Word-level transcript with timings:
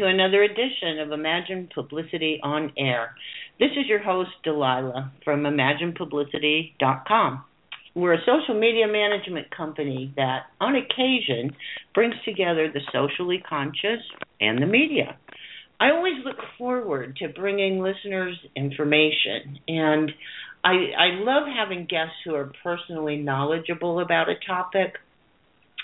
To 0.00 0.06
another 0.06 0.42
edition 0.42 0.98
of 1.00 1.12
Imagine 1.12 1.68
Publicity 1.74 2.40
on 2.42 2.72
Air. 2.78 3.14
This 3.58 3.72
is 3.72 3.86
your 3.86 4.02
host, 4.02 4.30
Delilah, 4.42 5.12
from 5.22 5.42
ImaginePublicity.com. 5.42 7.44
We're 7.94 8.14
a 8.14 8.20
social 8.20 8.58
media 8.58 8.86
management 8.88 9.54
company 9.54 10.14
that, 10.16 10.44
on 10.58 10.74
occasion, 10.74 11.54
brings 11.94 12.14
together 12.24 12.72
the 12.72 12.80
socially 12.90 13.42
conscious 13.46 14.00
and 14.40 14.62
the 14.62 14.66
media. 14.66 15.18
I 15.78 15.90
always 15.90 16.24
look 16.24 16.38
forward 16.56 17.16
to 17.16 17.28
bringing 17.28 17.80
listeners 17.80 18.38
information, 18.56 19.58
and 19.68 20.10
I, 20.64 20.92
I 20.98 21.08
love 21.18 21.42
having 21.54 21.80
guests 21.80 22.16
who 22.24 22.34
are 22.34 22.50
personally 22.62 23.16
knowledgeable 23.16 24.00
about 24.00 24.30
a 24.30 24.36
topic 24.46 24.94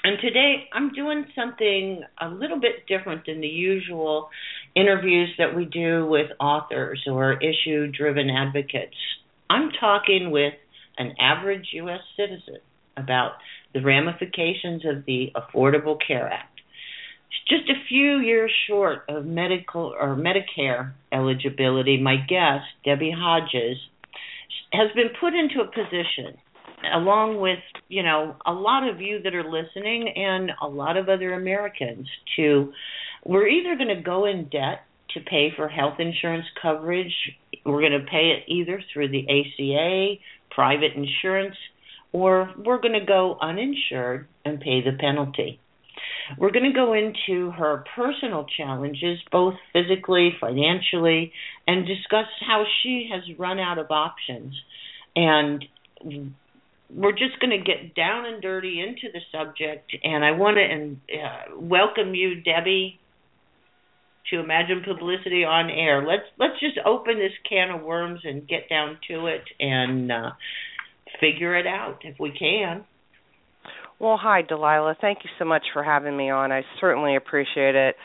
and 0.06 0.20
today 0.20 0.68
I'm 0.72 0.92
doing 0.92 1.24
something 1.34 2.00
a 2.20 2.28
little 2.28 2.60
bit 2.60 2.86
different 2.86 3.26
than 3.26 3.40
the 3.40 3.48
usual 3.48 4.28
interviews 4.76 5.30
that 5.38 5.56
we 5.56 5.64
do 5.64 6.06
with 6.06 6.30
authors 6.38 7.02
or 7.08 7.42
issue 7.42 7.90
driven 7.90 8.30
advocates. 8.30 8.94
I'm 9.50 9.70
talking 9.80 10.30
with 10.30 10.54
an 10.96 11.16
average 11.18 11.70
U.S. 11.72 12.02
citizen 12.16 12.58
about 12.96 13.32
the 13.74 13.82
ramifications 13.82 14.84
of 14.86 15.04
the 15.06 15.32
Affordable 15.34 15.96
Care 16.06 16.28
Act. 16.28 16.60
Just 17.48 17.68
a 17.68 17.84
few 17.88 18.18
years 18.20 18.52
short 18.68 19.06
of 19.08 19.26
medical 19.26 19.92
or 20.00 20.14
Medicare 20.14 20.92
eligibility, 21.10 22.00
my 22.00 22.14
guest, 22.14 22.66
Debbie 22.84 23.12
Hodges, 23.16 23.78
has 24.72 24.92
been 24.94 25.10
put 25.20 25.34
into 25.34 25.60
a 25.62 25.66
position 25.66 26.38
along 26.94 27.40
with 27.40 27.58
you 27.88 28.02
know 28.02 28.36
a 28.44 28.52
lot 28.52 28.88
of 28.88 29.00
you 29.00 29.20
that 29.22 29.34
are 29.34 29.44
listening 29.44 30.12
and 30.16 30.50
a 30.62 30.68
lot 30.68 30.96
of 30.96 31.08
other 31.08 31.34
Americans 31.34 32.06
to 32.36 32.72
we're 33.24 33.48
either 33.48 33.76
going 33.76 33.94
to 33.94 34.02
go 34.02 34.26
in 34.26 34.48
debt 34.48 34.84
to 35.10 35.20
pay 35.20 35.50
for 35.56 35.68
health 35.68 35.98
insurance 35.98 36.46
coverage 36.60 37.14
we're 37.64 37.80
going 37.80 37.92
to 37.92 38.06
pay 38.10 38.32
it 38.36 38.44
either 38.48 38.82
through 38.92 39.08
the 39.08 39.24
ACA 39.24 40.20
private 40.50 40.92
insurance 40.94 41.56
or 42.12 42.50
we're 42.64 42.80
going 42.80 42.98
to 42.98 43.04
go 43.04 43.36
uninsured 43.42 44.26
and 44.44 44.60
pay 44.60 44.80
the 44.82 44.96
penalty. 44.98 45.60
We're 46.38 46.50
going 46.50 46.64
to 46.64 46.72
go 46.72 46.92
into 46.92 47.50
her 47.50 47.84
personal 47.94 48.46
challenges, 48.56 49.18
both 49.30 49.54
physically, 49.72 50.30
financially, 50.40 51.32
and 51.66 51.86
discuss 51.86 52.26
how 52.46 52.64
she 52.82 53.10
has 53.12 53.22
run 53.38 53.58
out 53.58 53.78
of 53.78 53.90
options. 53.90 54.54
And 55.14 55.64
we're 56.90 57.12
just 57.12 57.40
going 57.40 57.50
to 57.50 57.64
get 57.64 57.94
down 57.94 58.26
and 58.26 58.40
dirty 58.40 58.80
into 58.80 59.12
the 59.12 59.20
subject, 59.32 59.96
and 60.04 60.24
I 60.24 60.32
want 60.32 60.56
to 60.56 61.16
uh, 61.18 61.60
welcome 61.60 62.14
you, 62.14 62.40
Debbie, 62.42 63.00
to 64.30 64.40
Imagine 64.40 64.82
Publicity 64.86 65.44
on 65.44 65.70
Air. 65.70 66.04
Let's 66.06 66.24
let's 66.38 66.58
just 66.60 66.78
open 66.84 67.18
this 67.18 67.32
can 67.48 67.70
of 67.70 67.82
worms 67.82 68.20
and 68.24 68.46
get 68.46 68.68
down 68.68 68.98
to 69.08 69.26
it 69.26 69.42
and 69.60 70.10
uh, 70.10 70.30
figure 71.20 71.56
it 71.56 71.66
out 71.66 72.00
if 72.02 72.18
we 72.18 72.32
can. 72.36 72.84
Well, 73.98 74.18
hi, 74.20 74.42
Delilah. 74.42 74.96
Thank 75.00 75.18
you 75.24 75.30
so 75.38 75.44
much 75.44 75.62
for 75.72 75.82
having 75.82 76.16
me 76.16 76.30
on. 76.30 76.52
I 76.52 76.62
certainly 76.80 77.16
appreciate 77.16 77.74
it. 77.74 77.96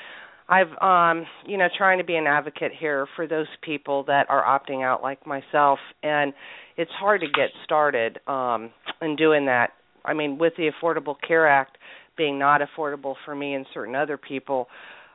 I've 0.47 0.71
um 0.81 1.25
you 1.47 1.57
know 1.57 1.67
trying 1.77 1.99
to 1.99 2.03
be 2.03 2.15
an 2.15 2.27
advocate 2.27 2.73
here 2.77 3.07
for 3.15 3.25
those 3.25 3.47
people 3.63 4.03
that 4.05 4.29
are 4.29 4.43
opting 4.43 4.83
out 4.83 5.01
like 5.01 5.25
myself 5.25 5.79
and 6.03 6.33
it's 6.77 6.91
hard 6.91 7.21
to 7.21 7.27
get 7.27 7.49
started 7.63 8.19
um 8.27 8.71
in 9.01 9.15
doing 9.15 9.45
that. 9.45 9.71
I 10.05 10.13
mean, 10.13 10.37
with 10.37 10.53
the 10.57 10.69
Affordable 10.71 11.15
Care 11.27 11.47
Act 11.47 11.77
being 12.17 12.39
not 12.39 12.61
affordable 12.61 13.15
for 13.25 13.35
me 13.35 13.53
and 13.53 13.65
certain 13.73 13.95
other 13.95 14.17
people, 14.17 14.67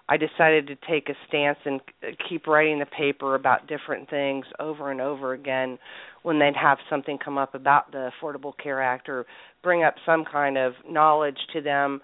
I 0.09 0.17
decided 0.17 0.69
to 0.69 0.77
take 0.89 1.09
a 1.09 1.15
stance 1.27 1.59
and 1.65 1.81
keep 2.29 2.47
writing 2.47 2.79
the 2.79 2.87
paper 2.87 3.35
about 3.35 3.67
different 3.67 4.09
things 4.09 4.47
over 4.61 4.91
and 4.91 5.01
over 5.01 5.33
again 5.33 5.79
when 6.23 6.39
they'd 6.39 6.57
have 6.61 6.79
something 6.89 7.19
come 7.19 7.39
up 7.39 7.55
about 7.55 7.91
the 7.91 8.11
Affordable 8.23 8.53
Care 8.63 8.83
Act 8.83 9.09
or 9.09 9.27
bring 9.63 9.83
up 9.83 9.95
some 10.05 10.25
kind 10.25 10.57
of 10.57 10.75
knowledge 10.89 11.39
to 11.53 11.61
them, 11.61 12.01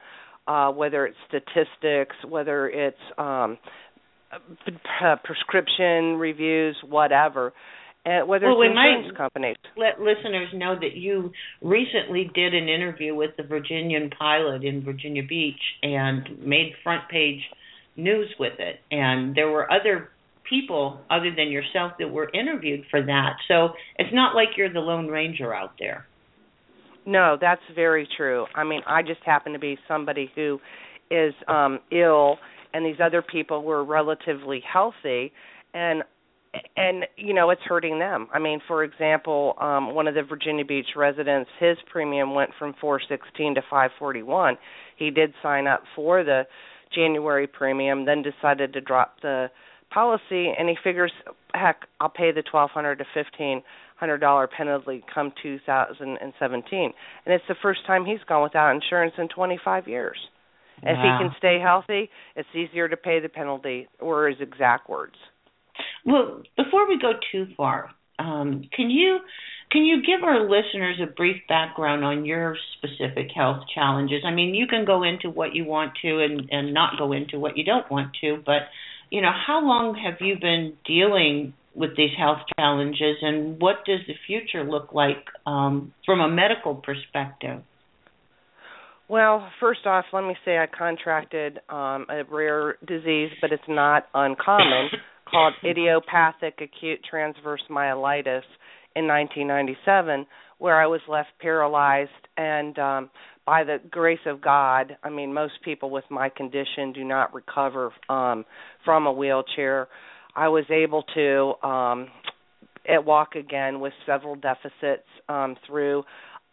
uh, 0.48 0.70
whether 0.70 1.06
it's 1.06 1.16
statistics, 1.28 2.16
whether 2.28 2.68
it's 2.68 2.96
um, 3.18 3.56
prescription 5.24 6.16
reviews, 6.16 6.76
whatever 6.88 7.52
uh, 8.04 8.26
whether 8.26 8.46
well, 8.46 8.62
it's 8.62 8.70
insurance 8.70 9.16
companies. 9.16 9.56
Let 9.76 10.00
listeners 10.00 10.48
know 10.54 10.74
that 10.80 10.94
you 10.94 11.30
recently 11.60 12.30
did 12.34 12.54
an 12.54 12.68
interview 12.68 13.14
with 13.14 13.30
the 13.36 13.44
Virginian-Pilot 13.44 14.64
in 14.64 14.84
Virginia 14.84 15.22
Beach 15.22 15.60
and 15.82 16.44
made 16.44 16.72
front 16.82 17.08
page 17.08 17.40
news 17.96 18.34
with 18.40 18.54
it. 18.58 18.80
And 18.90 19.34
there 19.34 19.50
were 19.50 19.70
other 19.70 20.10
people 20.48 21.00
other 21.10 21.32
than 21.36 21.50
yourself 21.50 21.92
that 21.98 22.08
were 22.08 22.28
interviewed 22.34 22.84
for 22.90 23.02
that. 23.02 23.36
So 23.46 23.70
it's 23.98 24.12
not 24.12 24.34
like 24.34 24.48
you're 24.56 24.72
the 24.72 24.80
lone 24.80 25.06
ranger 25.06 25.54
out 25.54 25.74
there. 25.78 26.06
No, 27.06 27.36
that's 27.40 27.62
very 27.74 28.08
true. 28.16 28.46
I 28.54 28.64
mean, 28.64 28.82
I 28.86 29.02
just 29.02 29.20
happen 29.24 29.52
to 29.52 29.58
be 29.58 29.78
somebody 29.88 30.30
who 30.34 30.60
is 31.10 31.34
um 31.46 31.78
ill 31.90 32.38
and 32.72 32.86
these 32.86 33.00
other 33.04 33.22
people 33.22 33.62
were 33.62 33.84
relatively 33.84 34.62
healthy 34.72 35.30
and 35.74 36.02
and 36.76 37.04
you 37.16 37.32
know 37.32 37.50
it's 37.50 37.62
hurting 37.62 37.98
them. 37.98 38.28
I 38.32 38.38
mean 38.38 38.60
for 38.66 38.84
example 38.84 39.54
um 39.60 39.94
one 39.94 40.06
of 40.06 40.14
the 40.14 40.22
virginia 40.22 40.64
beach 40.64 40.88
residents 40.96 41.50
his 41.58 41.76
premium 41.90 42.34
went 42.34 42.50
from 42.58 42.74
416 42.80 43.54
to 43.54 43.60
541 43.62 44.56
he 44.96 45.10
did 45.10 45.32
sign 45.42 45.66
up 45.66 45.82
for 45.96 46.24
the 46.24 46.42
january 46.94 47.46
premium 47.46 48.04
then 48.04 48.22
decided 48.22 48.72
to 48.74 48.80
drop 48.80 49.16
the 49.22 49.50
policy 49.92 50.52
and 50.58 50.68
he 50.68 50.76
figures 50.84 51.12
heck 51.54 51.86
i'll 52.00 52.08
pay 52.08 52.32
the 52.32 52.42
1200 52.50 52.96
to 52.96 53.04
1500 53.14 54.18
dollar 54.18 54.46
penalty 54.46 55.02
come 55.12 55.32
2017 55.42 56.92
and 57.24 57.34
it's 57.34 57.44
the 57.48 57.54
first 57.62 57.80
time 57.86 58.04
he's 58.04 58.22
gone 58.28 58.42
without 58.42 58.74
insurance 58.74 59.14
in 59.18 59.28
25 59.28 59.88
years. 59.88 60.18
Wow. 60.82 60.92
if 60.92 60.96
he 60.98 61.24
can 61.24 61.34
stay 61.38 61.58
healthy 61.60 62.10
it's 62.36 62.48
easier 62.54 62.88
to 62.88 62.96
pay 62.96 63.20
the 63.20 63.28
penalty 63.28 63.88
or 64.00 64.28
his 64.28 64.40
exact 64.40 64.90
words 64.90 65.16
well, 66.04 66.42
before 66.56 66.88
we 66.88 66.98
go 66.98 67.12
too 67.30 67.46
far, 67.56 67.90
um, 68.18 68.64
can 68.74 68.90
you 68.90 69.18
can 69.70 69.84
you 69.84 70.02
give 70.02 70.22
our 70.22 70.42
listeners 70.42 71.00
a 71.02 71.06
brief 71.06 71.36
background 71.48 72.04
on 72.04 72.24
your 72.24 72.56
specific 72.76 73.28
health 73.34 73.64
challenges? 73.74 74.22
I 74.26 74.30
mean, 74.30 74.54
you 74.54 74.66
can 74.66 74.84
go 74.84 75.02
into 75.02 75.30
what 75.30 75.54
you 75.54 75.64
want 75.64 75.92
to 76.02 76.18
and 76.18 76.48
and 76.50 76.74
not 76.74 76.98
go 76.98 77.12
into 77.12 77.38
what 77.38 77.56
you 77.56 77.64
don't 77.64 77.90
want 77.90 78.12
to, 78.20 78.42
but 78.44 78.62
you 79.10 79.20
know, 79.20 79.30
how 79.46 79.64
long 79.64 79.94
have 79.94 80.20
you 80.20 80.36
been 80.40 80.74
dealing 80.86 81.54
with 81.74 81.96
these 81.96 82.10
health 82.18 82.40
challenges, 82.58 83.16
and 83.22 83.60
what 83.60 83.76
does 83.86 84.00
the 84.06 84.14
future 84.26 84.62
look 84.64 84.92
like 84.92 85.26
um, 85.46 85.94
from 86.04 86.20
a 86.20 86.28
medical 86.28 86.74
perspective? 86.74 87.62
Well, 89.08 89.50
first 89.60 89.86
off, 89.86 90.06
let 90.12 90.22
me 90.22 90.34
say 90.44 90.58
I 90.58 90.66
contracted 90.66 91.58
um, 91.68 92.06
a 92.08 92.22
rare 92.30 92.76
disease, 92.86 93.30
but 93.40 93.52
it's 93.52 93.62
not 93.68 94.06
uncommon 94.14 94.90
called 95.32 95.54
idiopathic 95.64 96.60
acute 96.60 97.00
transverse 97.08 97.62
myelitis 97.70 98.42
in 98.94 99.08
1997 99.08 100.26
where 100.58 100.80
I 100.80 100.86
was 100.86 101.00
left 101.08 101.30
paralyzed 101.40 102.10
and 102.36 102.78
um 102.78 103.10
by 103.44 103.64
the 103.64 103.78
grace 103.90 104.24
of 104.26 104.40
God, 104.40 104.96
I 105.02 105.10
mean 105.10 105.34
most 105.34 105.54
people 105.64 105.90
with 105.90 106.04
my 106.10 106.28
condition 106.28 106.92
do 106.92 107.02
not 107.02 107.34
recover 107.34 107.90
um 108.08 108.44
from 108.84 109.06
a 109.06 109.12
wheelchair. 109.12 109.88
I 110.36 110.48
was 110.48 110.64
able 110.70 111.02
to 111.14 111.66
um 111.66 112.08
at 112.88 113.04
walk 113.04 113.34
again 113.34 113.80
with 113.80 113.92
several 114.06 114.36
deficits 114.36 115.08
um 115.28 115.56
through 115.66 116.04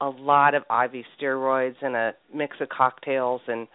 a 0.02 0.10
lot 0.10 0.56
of 0.56 0.64
IV 0.64 1.04
steroids 1.20 1.76
and 1.81 1.96
a 1.96 2.14
mix 2.34 2.56
of 2.62 2.70
cocktails 2.70 3.42
and 3.48 3.68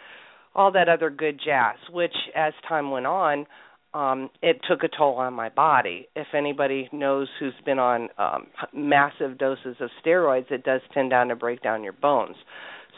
all 0.55 0.73
that 0.73 0.89
other 0.89 1.11
good 1.11 1.39
jazz, 1.45 1.77
which 1.93 2.15
as 2.35 2.53
time 2.69 2.91
went 2.91 3.07
on, 3.07 3.47
um 3.95 4.29
it 4.43 4.61
took 4.69 4.83
a 4.83 4.89
toll 4.89 5.15
on 5.15 5.33
my 5.33 5.49
body. 5.49 6.09
If 6.15 6.27
anybody 6.35 6.89
knows 6.93 7.29
who's 7.39 7.55
been 7.65 7.79
on 7.79 8.09
um 8.19 8.49
massive 8.75 9.39
doses 9.39 9.77
of 9.81 9.89
steroids, 10.05 10.51
it 10.51 10.65
does 10.65 10.81
tend 10.93 11.11
down 11.11 11.29
to 11.29 11.37
break 11.37 11.63
down 11.63 11.83
your 11.83 11.93
bones. 11.95 12.37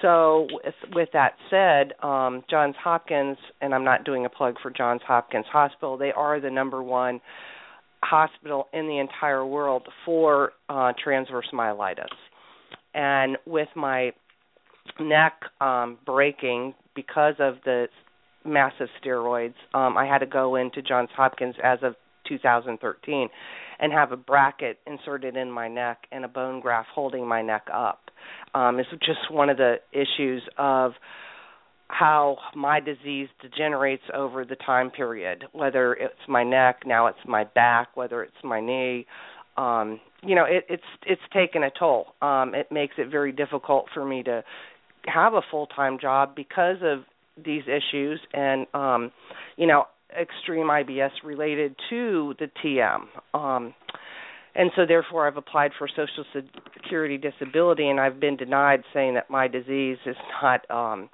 So 0.02 0.46
with, 0.52 0.74
with 0.94 1.08
that 1.12 1.34
said, 1.50 1.92
um 2.04 2.42
Johns 2.50 2.74
Hopkins 2.82 3.36
and 3.60 3.74
I'm 3.74 3.84
not 3.84 4.04
doing 4.04 4.24
a 4.24 4.30
plug 4.30 4.56
for 4.62 4.70
Johns 4.70 5.02
Hopkins 5.06 5.46
Hospital, 5.52 5.96
they 5.96 6.12
are 6.12 6.40
the 6.40 6.50
number 6.50 6.82
one 6.82 7.20
hospital 8.02 8.68
in 8.72 8.86
the 8.88 8.98
entire 8.98 9.44
world 9.44 9.82
for 10.04 10.52
uh 10.68 10.92
transverse 11.02 11.48
myelitis. 11.52 12.06
And 12.94 13.36
with 13.46 13.68
my 13.76 14.12
neck 15.00 15.34
um 15.60 15.98
breaking 16.06 16.74
because 16.94 17.34
of 17.38 17.56
the 17.64 17.88
massive 18.46 18.88
steroids. 19.02 19.54
Um, 19.74 19.96
I 19.96 20.06
had 20.06 20.18
to 20.18 20.26
go 20.26 20.56
into 20.56 20.82
Johns 20.82 21.10
Hopkins 21.16 21.56
as 21.62 21.78
of 21.82 21.94
2013 22.28 23.28
and 23.78 23.92
have 23.92 24.12
a 24.12 24.16
bracket 24.16 24.78
inserted 24.86 25.36
in 25.36 25.50
my 25.50 25.68
neck 25.68 26.06
and 26.10 26.24
a 26.24 26.28
bone 26.28 26.60
graft 26.60 26.88
holding 26.94 27.26
my 27.26 27.42
neck 27.42 27.66
up. 27.72 28.10
Um, 28.54 28.78
it's 28.78 28.88
just 29.00 29.30
one 29.30 29.50
of 29.50 29.56
the 29.56 29.76
issues 29.92 30.42
of 30.58 30.92
how 31.88 32.38
my 32.54 32.80
disease 32.80 33.28
degenerates 33.40 34.02
over 34.14 34.44
the 34.44 34.56
time 34.56 34.90
period, 34.90 35.44
whether 35.52 35.94
it's 35.94 36.14
my 36.28 36.42
neck, 36.42 36.82
now 36.84 37.06
it's 37.06 37.18
my 37.26 37.44
back, 37.44 37.96
whether 37.96 38.22
it's 38.22 38.34
my 38.42 38.60
knee. 38.60 39.06
Um, 39.56 40.00
you 40.22 40.34
know, 40.34 40.44
it, 40.44 40.64
it's 40.68 40.82
it's 41.06 41.22
taken 41.32 41.62
a 41.62 41.70
toll. 41.70 42.08
Um, 42.20 42.54
it 42.54 42.72
makes 42.72 42.94
it 42.98 43.08
very 43.10 43.32
difficult 43.32 43.86
for 43.94 44.04
me 44.04 44.22
to 44.24 44.42
have 45.06 45.34
a 45.34 45.42
full 45.50 45.66
time 45.66 45.98
job 46.00 46.34
because 46.34 46.78
of 46.82 47.04
these 47.42 47.62
issues 47.64 48.20
and 48.32 48.66
um 48.74 49.10
you 49.56 49.66
know 49.66 49.84
extreme 50.18 50.66
IBS 50.68 51.10
related 51.24 51.74
to 51.90 52.34
the 52.38 52.48
TM 52.64 53.38
um 53.38 53.74
and 54.54 54.70
so 54.74 54.86
therefore 54.86 55.26
I've 55.26 55.36
applied 55.36 55.72
for 55.78 55.88
social 55.88 56.24
security 56.74 57.18
disability 57.18 57.88
and 57.88 58.00
I've 58.00 58.18
been 58.20 58.36
denied 58.36 58.82
saying 58.94 59.14
that 59.14 59.28
my 59.30 59.48
disease 59.48 59.98
is 60.06 60.16
not 60.42 60.70
um 60.70 61.10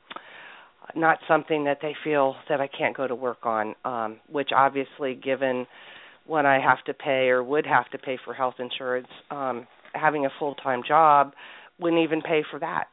not 0.95 1.19
something 1.27 1.65
that 1.65 1.79
they 1.81 1.95
feel 2.05 2.37
that 2.49 2.61
I 2.61 2.69
can't 2.69 2.97
go 2.97 3.07
to 3.09 3.15
work 3.15 3.45
on 3.45 3.75
um 3.85 4.19
which 4.31 4.51
obviously 4.55 5.15
given 5.15 5.67
what 6.27 6.47
I 6.47 6.61
have 6.61 6.85
to 6.85 6.95
pay 6.95 7.29
or 7.29 7.43
would 7.43 7.67
have 7.67 7.89
to 7.91 7.99
pay 7.99 8.19
for 8.25 8.35
health 8.35 8.55
insurance 8.59 9.09
um 9.31 9.67
having 9.95 10.25
a 10.25 10.31
full-time 10.39 10.83
job 10.87 11.33
wouldn't 11.79 12.03
even 12.03 12.23
pay 12.23 12.43
for 12.51 12.61
that. 12.61 12.85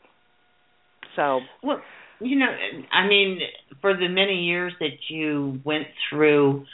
So 1.15 1.41
well 1.63 1.81
you 2.19 2.37
know, 2.37 2.47
I 2.91 3.07
mean, 3.07 3.39
for 3.81 3.95
the 3.95 4.07
many 4.07 4.45
years 4.45 4.73
that 4.79 5.09
you 5.09 5.61
went 5.63 5.87
through 6.09 6.65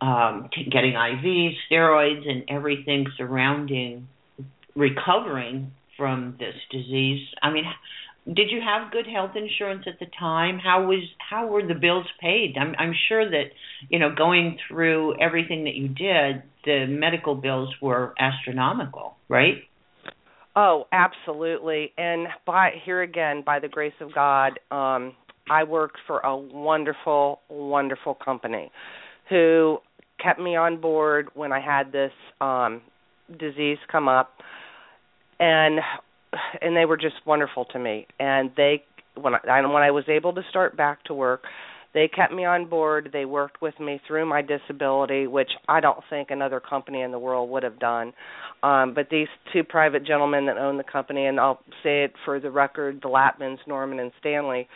um, 0.00 0.48
getting 0.70 0.92
IVs, 0.92 1.54
steroids, 1.70 2.28
and 2.28 2.44
everything 2.48 3.06
surrounding 3.16 4.08
recovering 4.74 5.72
from 5.96 6.36
this 6.38 6.54
disease, 6.70 7.26
I 7.42 7.52
mean, 7.52 7.64
did 8.26 8.50
you 8.50 8.60
have 8.60 8.92
good 8.92 9.06
health 9.06 9.32
insurance 9.34 9.84
at 9.86 9.98
the 9.98 10.06
time? 10.18 10.58
How 10.58 10.84
was 10.86 11.02
how 11.18 11.46
were 11.48 11.66
the 11.66 11.74
bills 11.74 12.06
paid? 12.20 12.54
I'm 12.58 12.74
I'm 12.78 12.94
sure 13.08 13.28
that 13.28 13.46
you 13.88 13.98
know 13.98 14.14
going 14.14 14.58
through 14.68 15.20
everything 15.20 15.64
that 15.64 15.74
you 15.74 15.88
did, 15.88 16.42
the 16.64 16.86
medical 16.86 17.34
bills 17.34 17.74
were 17.80 18.14
astronomical, 18.18 19.16
right? 19.28 19.64
Oh, 20.54 20.84
absolutely. 20.92 21.92
And 21.96 22.28
by 22.46 22.72
here 22.84 23.02
again, 23.02 23.42
by 23.44 23.58
the 23.58 23.68
grace 23.68 23.94
of 24.00 24.14
God, 24.14 24.58
um, 24.70 25.14
I 25.50 25.64
worked 25.64 25.98
for 26.06 26.20
a 26.20 26.36
wonderful, 26.36 27.40
wonderful 27.48 28.14
company 28.14 28.70
who 29.28 29.78
kept 30.22 30.38
me 30.38 30.56
on 30.56 30.80
board 30.80 31.28
when 31.34 31.52
I 31.52 31.60
had 31.60 31.90
this 31.90 32.12
um 32.40 32.80
disease 33.38 33.78
come 33.90 34.08
up 34.08 34.34
and 35.40 35.80
and 36.60 36.76
they 36.76 36.84
were 36.84 36.96
just 36.96 37.16
wonderful 37.26 37.64
to 37.66 37.78
me 37.78 38.06
and 38.20 38.50
they 38.56 38.84
when 39.16 39.34
I 39.34 39.60
when 39.66 39.82
I 39.82 39.90
was 39.90 40.04
able 40.08 40.32
to 40.34 40.42
start 40.50 40.76
back 40.76 41.02
to 41.04 41.14
work 41.14 41.42
they 41.94 42.08
kept 42.08 42.32
me 42.32 42.44
on 42.44 42.68
board. 42.68 43.10
They 43.12 43.24
worked 43.24 43.60
with 43.60 43.78
me 43.78 44.00
through 44.06 44.26
my 44.26 44.42
disability, 44.42 45.26
which 45.26 45.50
I 45.68 45.80
don't 45.80 46.02
think 46.08 46.30
another 46.30 46.60
company 46.60 47.02
in 47.02 47.12
the 47.12 47.18
world 47.18 47.50
would 47.50 47.62
have 47.62 47.78
done. 47.78 48.12
Um, 48.62 48.94
but 48.94 49.08
these 49.10 49.28
two 49.52 49.64
private 49.64 50.06
gentlemen 50.06 50.46
that 50.46 50.56
own 50.56 50.78
the 50.78 50.84
company, 50.84 51.26
and 51.26 51.38
I'll 51.38 51.60
say 51.82 52.04
it 52.04 52.12
for 52.24 52.40
the 52.40 52.50
record, 52.50 53.00
the 53.02 53.08
Latmans, 53.08 53.58
Norman 53.66 53.98
and 54.00 54.12
Stanley, 54.20 54.68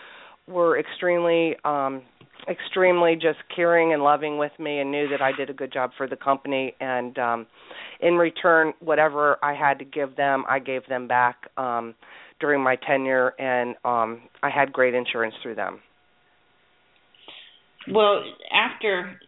were 0.49 0.79
extremely 0.79 1.57
um 1.65 2.03
extremely 2.49 3.15
just 3.15 3.39
caring 3.55 3.93
and 3.93 4.03
loving 4.03 4.39
with 4.39 4.53
me 4.61 4.79
and 4.79 4.93
knew 4.93 5.09
that 5.09 5.21
I 5.21 5.33
did 5.33 5.51
a 5.51 5.53
good 5.53 5.73
job 5.73 5.91
for 5.97 6.07
the 6.07 6.17
company 6.17 6.75
and 6.81 7.19
um 7.19 7.47
in 8.01 8.15
return 8.15 8.73
whatever 8.81 9.39
I 9.43 9.55
had 9.55 9.79
to 9.81 9.85
give 9.85 10.15
them 10.17 10.45
I 10.49 10.61
gave 10.61 10.87
them 10.87 11.09
back 11.09 11.51
um 11.57 11.95
during 12.39 12.63
my 12.63 12.77
tenure 12.77 13.33
and 13.41 13.75
um 13.85 14.23
I 14.43 14.51
had 14.51 14.73
great 14.73 14.95
insurance 14.95 15.35
through 15.43 15.57
them. 15.57 15.81
Well, 17.93 18.25
after 18.53 19.19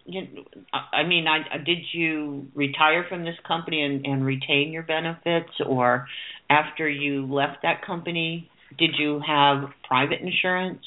I 0.92 1.04
mean, 1.04 1.26
I 1.26 1.58
did 1.58 1.78
you 1.92 2.48
retire 2.54 3.04
from 3.08 3.24
this 3.24 3.36
company 3.46 3.82
and, 3.82 4.04
and 4.04 4.24
retain 4.24 4.72
your 4.72 4.82
benefits, 4.82 5.52
or 5.64 6.06
after 6.50 6.88
you 6.88 7.26
left 7.32 7.58
that 7.62 7.84
company, 7.86 8.50
did 8.76 8.90
you 8.98 9.20
have 9.26 9.64
private 9.86 10.20
insurance? 10.20 10.84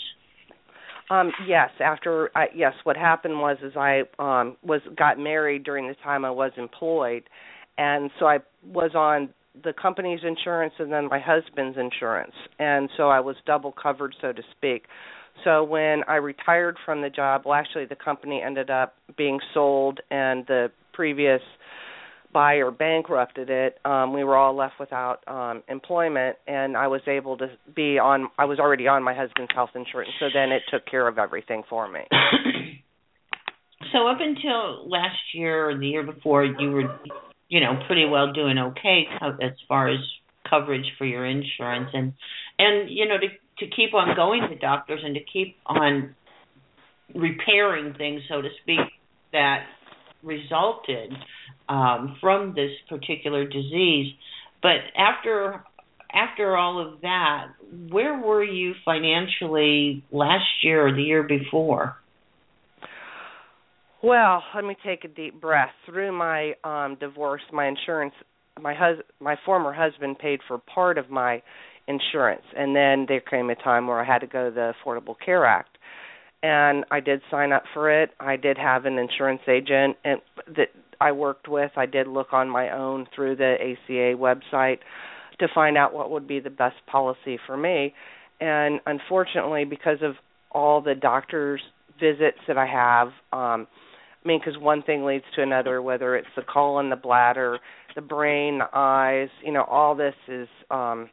Um, 1.10 1.32
yes, 1.48 1.70
after 1.80 2.30
I, 2.36 2.48
yes, 2.56 2.74
what 2.84 2.96
happened 2.96 3.40
was 3.40 3.58
is 3.64 3.74
I 3.76 4.02
um 4.20 4.58
was 4.64 4.82
got 4.98 5.20
married 5.20 5.64
during 5.64 5.88
the 5.88 5.96
time 6.04 6.26
I 6.26 6.32
was 6.32 6.52
employed, 6.58 7.24
and 7.78 8.12
so 8.20 8.28
I 8.28 8.40
was 8.66 8.92
on 8.96 9.30
the 9.64 9.74
company's 9.74 10.22
insurance 10.24 10.74
and 10.80 10.92
then 10.92 11.08
my 11.10 11.20
husband's 11.20 11.78
insurance, 11.78 12.34
and 12.60 12.90
so 12.96 13.10
I 13.10 13.20
was 13.20 13.36
double 13.46 13.72
covered, 13.72 14.16
so 14.22 14.32
to 14.32 14.42
speak. 14.52 14.86
So 15.44 15.64
when 15.64 16.04
I 16.08 16.16
retired 16.16 16.78
from 16.86 17.02
the 17.02 17.10
job, 17.10 17.44
well, 17.46 17.56
actually, 17.56 17.86
the 17.86 17.96
company 17.96 18.42
ended 18.46 18.70
up 18.70 18.94
being 19.18 19.40
sold, 19.54 20.00
and 20.10 20.46
the 20.48 20.72
previous 20.94 21.42
buyer 22.34 22.72
bankrupted 22.72 23.50
it. 23.50 23.78
Um, 23.86 24.14
we 24.14 24.24
were 24.24 24.36
all 24.36 24.56
left 24.56 24.76
without 24.80 25.20
um, 25.28 25.64
employment, 25.68 26.38
and 26.48 26.78
I 26.78 26.88
was 26.88 27.02
able 27.08 27.38
to 27.38 27.48
be 27.76 28.00
on. 28.00 28.30
I 28.38 28.46
was 28.46 28.60
already 28.60 28.88
on 28.88 29.04
my 29.04 29.14
husband's 29.14 29.52
health 29.54 29.72
insurance, 29.76 30.12
so 30.20 30.28
then 30.34 30.52
it 30.52 30.62
took 30.72 30.86
care 30.86 31.08
of 31.08 31.18
everything 31.18 31.64
for 31.70 31.92
me. 31.92 32.02
so 33.92 34.08
up 34.08 34.20
until 34.20 34.90
last 34.90 35.20
year 35.34 35.70
or 35.70 35.78
the 35.78 35.88
year 35.88 36.04
before, 36.04 36.46
you 36.46 36.72
were, 36.72 37.00
you 37.50 37.60
know, 37.60 37.80
pretty 37.88 38.06
well 38.06 38.32
doing 38.32 38.58
okay 38.58 39.04
as 39.42 39.52
far 39.68 39.90
as 39.90 40.00
coverage 40.50 40.86
for 40.98 41.06
your 41.06 41.26
insurance, 41.26 41.90
and 41.94 42.14
and 42.60 42.90
you 42.90 43.08
know 43.08 43.18
to 43.18 43.28
to 43.62 43.68
keep 43.68 43.94
on 43.94 44.16
going 44.16 44.42
to 44.50 44.56
doctors 44.56 45.02
and 45.04 45.16
to 45.16 45.22
keep 45.32 45.56
on 45.66 46.16
repairing 47.16 47.94
things, 47.98 48.22
so 48.30 48.42
to 48.42 48.50
speak, 48.62 48.80
that 49.32 49.66
resulted 50.24 51.14
um, 51.70 52.18
from 52.20 52.54
this 52.56 52.72
particular 52.90 53.46
disease. 53.46 54.14
But 54.62 54.78
after 54.98 55.64
after 56.14 56.58
all 56.58 56.86
of 56.86 57.02
that, 57.02 57.48
where 57.90 58.20
were 58.20 58.44
you 58.44 58.74
financially 58.84 60.04
last 60.12 60.44
year 60.62 60.88
or 60.88 60.94
the 60.94 61.02
year 61.02 61.24
before? 61.24 61.96
Well, 64.04 64.44
let 64.54 64.66
me 64.66 64.76
take 64.86 65.06
a 65.06 65.08
deep 65.08 65.40
breath. 65.40 65.70
Through 65.86 66.12
my 66.12 66.54
um 66.64 66.98
divorce, 67.00 67.42
my 67.54 67.68
insurance 67.68 68.14
my 68.60 68.74
hus- 68.74 69.04
my 69.20 69.36
former 69.46 69.74
husband 69.74 70.20
paid 70.20 70.40
for 70.48 70.58
part 70.58 70.98
of 70.98 71.10
my 71.10 71.42
insurance. 71.88 72.44
And 72.56 72.76
then 72.76 73.06
there 73.08 73.22
came 73.22 73.50
a 73.50 73.56
time 73.56 73.88
where 73.88 74.00
I 74.00 74.06
had 74.06 74.20
to 74.20 74.28
go 74.28 74.50
to 74.50 74.54
the 74.54 74.74
Affordable 74.86 75.16
Care 75.24 75.46
Act. 75.46 75.78
And 76.44 76.86
I 76.90 77.00
did 77.00 77.22
sign 77.30 77.52
up 77.52 77.64
for 77.74 77.92
it. 78.02 78.12
I 78.20 78.36
did 78.36 78.58
have 78.58 78.86
an 78.86 78.98
insurance 78.98 79.42
agent 79.48 79.98
and 80.04 80.22
that 80.48 80.70
I 81.00 81.12
worked 81.12 81.48
with. 81.48 81.72
I 81.76 81.86
did 81.86 82.08
look 82.08 82.34
on 82.34 82.50
my 82.50 82.72
own 82.72 83.08
through 83.16 83.36
the 83.36 83.56
ACA 83.60 84.18
website 84.18 84.80
to 85.40 85.48
find 85.54 85.78
out 85.78 85.94
what 85.94 86.12
would 86.12 86.28
be 86.28 86.40
the 86.40 86.50
best 86.50 86.78
policy 86.92 87.38
for 87.46 87.58
me. 87.58 87.94
And 88.40 88.80
unfortunately, 88.86 89.66
because 89.66 89.98
of 90.02 90.16
all 90.52 90.82
the 90.82 90.96
doctor's 90.96 91.62
visits 92.00 92.40
that 92.48 92.58
I 92.58 92.66
have, 92.66 93.08
um, 93.32 93.68
I 94.24 94.28
mean, 94.28 94.40
because 94.40 94.60
one 94.60 94.84
thing 94.84 95.04
leads 95.04 95.26
to 95.36 95.42
another, 95.42 95.82
whether 95.82 96.16
it's 96.16 96.28
the 96.36 96.44
colon, 96.44 96.90
the 96.90 96.96
bladder, 96.96 97.60
the 97.96 98.02
brain, 98.02 98.60
the 98.60 98.70
eyes, 98.74 99.30
you 99.44 99.52
know, 99.52 99.64
all 99.64 99.96
this 99.96 100.16
is 100.28 100.48
um 100.70 101.10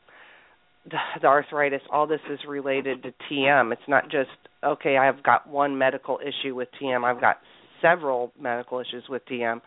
the, 0.90 1.26
arthritis, 1.26 1.82
all 1.92 2.06
this 2.06 2.20
is 2.30 2.38
related 2.48 3.02
to 3.02 3.12
TM. 3.30 3.72
It's 3.72 3.82
not 3.88 4.04
just 4.04 4.30
okay. 4.64 4.96
I've 4.96 5.22
got 5.22 5.48
one 5.48 5.78
medical 5.78 6.18
issue 6.22 6.54
with 6.54 6.68
TM. 6.80 7.04
I've 7.04 7.20
got 7.20 7.38
several 7.82 8.32
medical 8.40 8.80
issues 8.80 9.04
with 9.08 9.22
TM. 9.26 9.60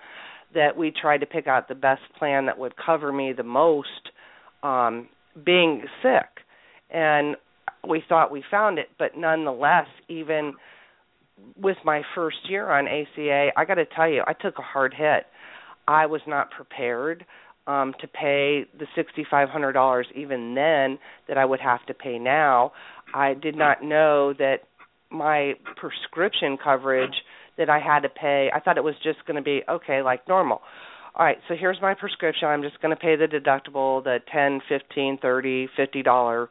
That 0.53 0.75
we 0.75 0.91
tried 0.91 1.19
to 1.19 1.25
pick 1.25 1.47
out 1.47 1.69
the 1.69 1.75
best 1.75 2.01
plan 2.19 2.45
that 2.47 2.57
would 2.57 2.73
cover 2.75 3.11
me 3.13 3.31
the 3.31 3.43
most, 3.43 4.11
um, 4.63 5.07
being 5.45 5.83
sick, 6.03 6.43
and 6.89 7.37
we 7.87 8.03
thought 8.09 8.31
we 8.31 8.43
found 8.51 8.77
it. 8.77 8.89
But 8.99 9.11
nonetheless, 9.15 9.87
even 10.09 10.53
with 11.55 11.77
my 11.85 12.01
first 12.15 12.37
year 12.49 12.69
on 12.69 12.87
ACA, 12.87 13.51
I 13.55 13.65
got 13.65 13.75
to 13.75 13.85
tell 13.85 14.09
you, 14.09 14.23
I 14.27 14.33
took 14.33 14.59
a 14.59 14.61
hard 14.61 14.93
hit. 14.93 15.25
I 15.87 16.05
was 16.05 16.21
not 16.27 16.51
prepared 16.51 17.25
um 17.71 17.93
to 18.01 18.07
pay 18.07 18.65
the 18.79 18.85
$6500 18.97 20.03
even 20.15 20.55
then 20.55 20.99
that 21.27 21.37
I 21.37 21.45
would 21.45 21.59
have 21.59 21.85
to 21.87 21.93
pay 21.93 22.17
now. 22.19 22.71
I 23.13 23.33
did 23.33 23.55
not 23.55 23.83
know 23.83 24.33
that 24.37 24.57
my 25.09 25.53
prescription 25.75 26.57
coverage 26.61 27.15
that 27.57 27.69
I 27.69 27.79
had 27.79 28.01
to 28.01 28.09
pay, 28.09 28.49
I 28.53 28.59
thought 28.59 28.77
it 28.77 28.83
was 28.83 28.95
just 29.03 29.25
going 29.25 29.35
to 29.35 29.41
be 29.41 29.61
okay 29.69 30.01
like 30.01 30.27
normal. 30.27 30.61
All 31.15 31.25
right, 31.25 31.37
so 31.47 31.55
here's 31.59 31.77
my 31.81 31.93
prescription. 31.93 32.47
I'm 32.47 32.61
just 32.61 32.81
going 32.81 32.95
to 32.95 33.01
pay 33.01 33.15
the 33.17 33.27
deductible, 33.27 34.01
the 34.03 34.19
10, 34.31 34.61
15, 34.69 35.19
30, 35.21 35.67
50 35.75 36.03
dollar 36.03 36.49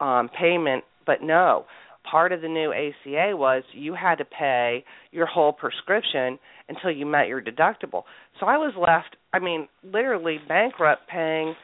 um 0.00 0.28
payment, 0.28 0.84
but 1.06 1.22
no. 1.22 1.64
Part 2.10 2.32
of 2.32 2.40
the 2.40 2.48
new 2.48 2.72
ACA 2.72 3.36
was 3.36 3.62
you 3.72 3.94
had 3.94 4.16
to 4.16 4.24
pay 4.24 4.84
your 5.10 5.26
whole 5.26 5.52
prescription 5.52 6.38
until 6.68 6.90
you 6.90 7.04
met 7.04 7.28
your 7.28 7.42
deductible. 7.42 8.04
So 8.40 8.46
I 8.46 8.56
was 8.56 8.72
left, 8.78 9.16
I 9.32 9.38
mean, 9.38 9.68
literally 9.82 10.38
bankrupt 10.48 11.08
paying 11.08 11.54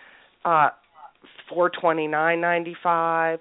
uh 0.44 0.70
four 1.48 1.70
twenty 1.70 2.06
nine 2.06 2.40
ninety 2.40 2.76
five, 2.82 3.38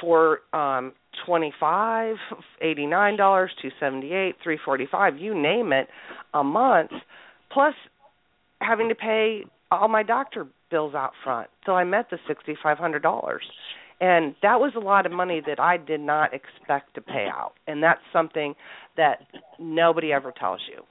four 0.00 0.40
um 0.52 0.92
twenty 1.24 1.52
five, 1.58 2.16
eighty 2.60 2.86
nine 2.86 3.16
dollars, 3.16 3.50
two 3.62 3.70
seventy 3.80 4.12
eight, 4.12 4.34
three 4.42 4.58
forty 4.64 4.86
five, 4.90 5.16
you 5.16 5.34
name 5.40 5.72
it, 5.72 5.88
a 6.34 6.44
month, 6.44 6.90
plus 7.52 7.74
having 8.60 8.88
to 8.88 8.94
pay 8.94 9.44
all 9.70 9.88
my 9.88 10.02
doctor 10.02 10.46
bills 10.70 10.94
out 10.94 11.12
front 11.22 11.48
till 11.64 11.74
I 11.74 11.84
met 11.84 12.10
the 12.10 12.18
sixty 12.28 12.54
five 12.62 12.76
hundred 12.76 13.02
dollars. 13.02 13.44
And 14.00 14.34
that 14.42 14.60
was 14.60 14.72
a 14.76 14.80
lot 14.80 15.06
of 15.06 15.12
money 15.12 15.40
that 15.46 15.60
I 15.60 15.76
did 15.76 16.00
not 16.00 16.30
expect 16.34 16.94
to 16.96 17.00
pay 17.00 17.26
out. 17.32 17.52
And 17.66 17.82
that's 17.82 18.00
something 18.12 18.54
that 18.96 19.18
nobody 19.58 20.12
ever 20.12 20.32
tells 20.38 20.60
you. 20.68 20.82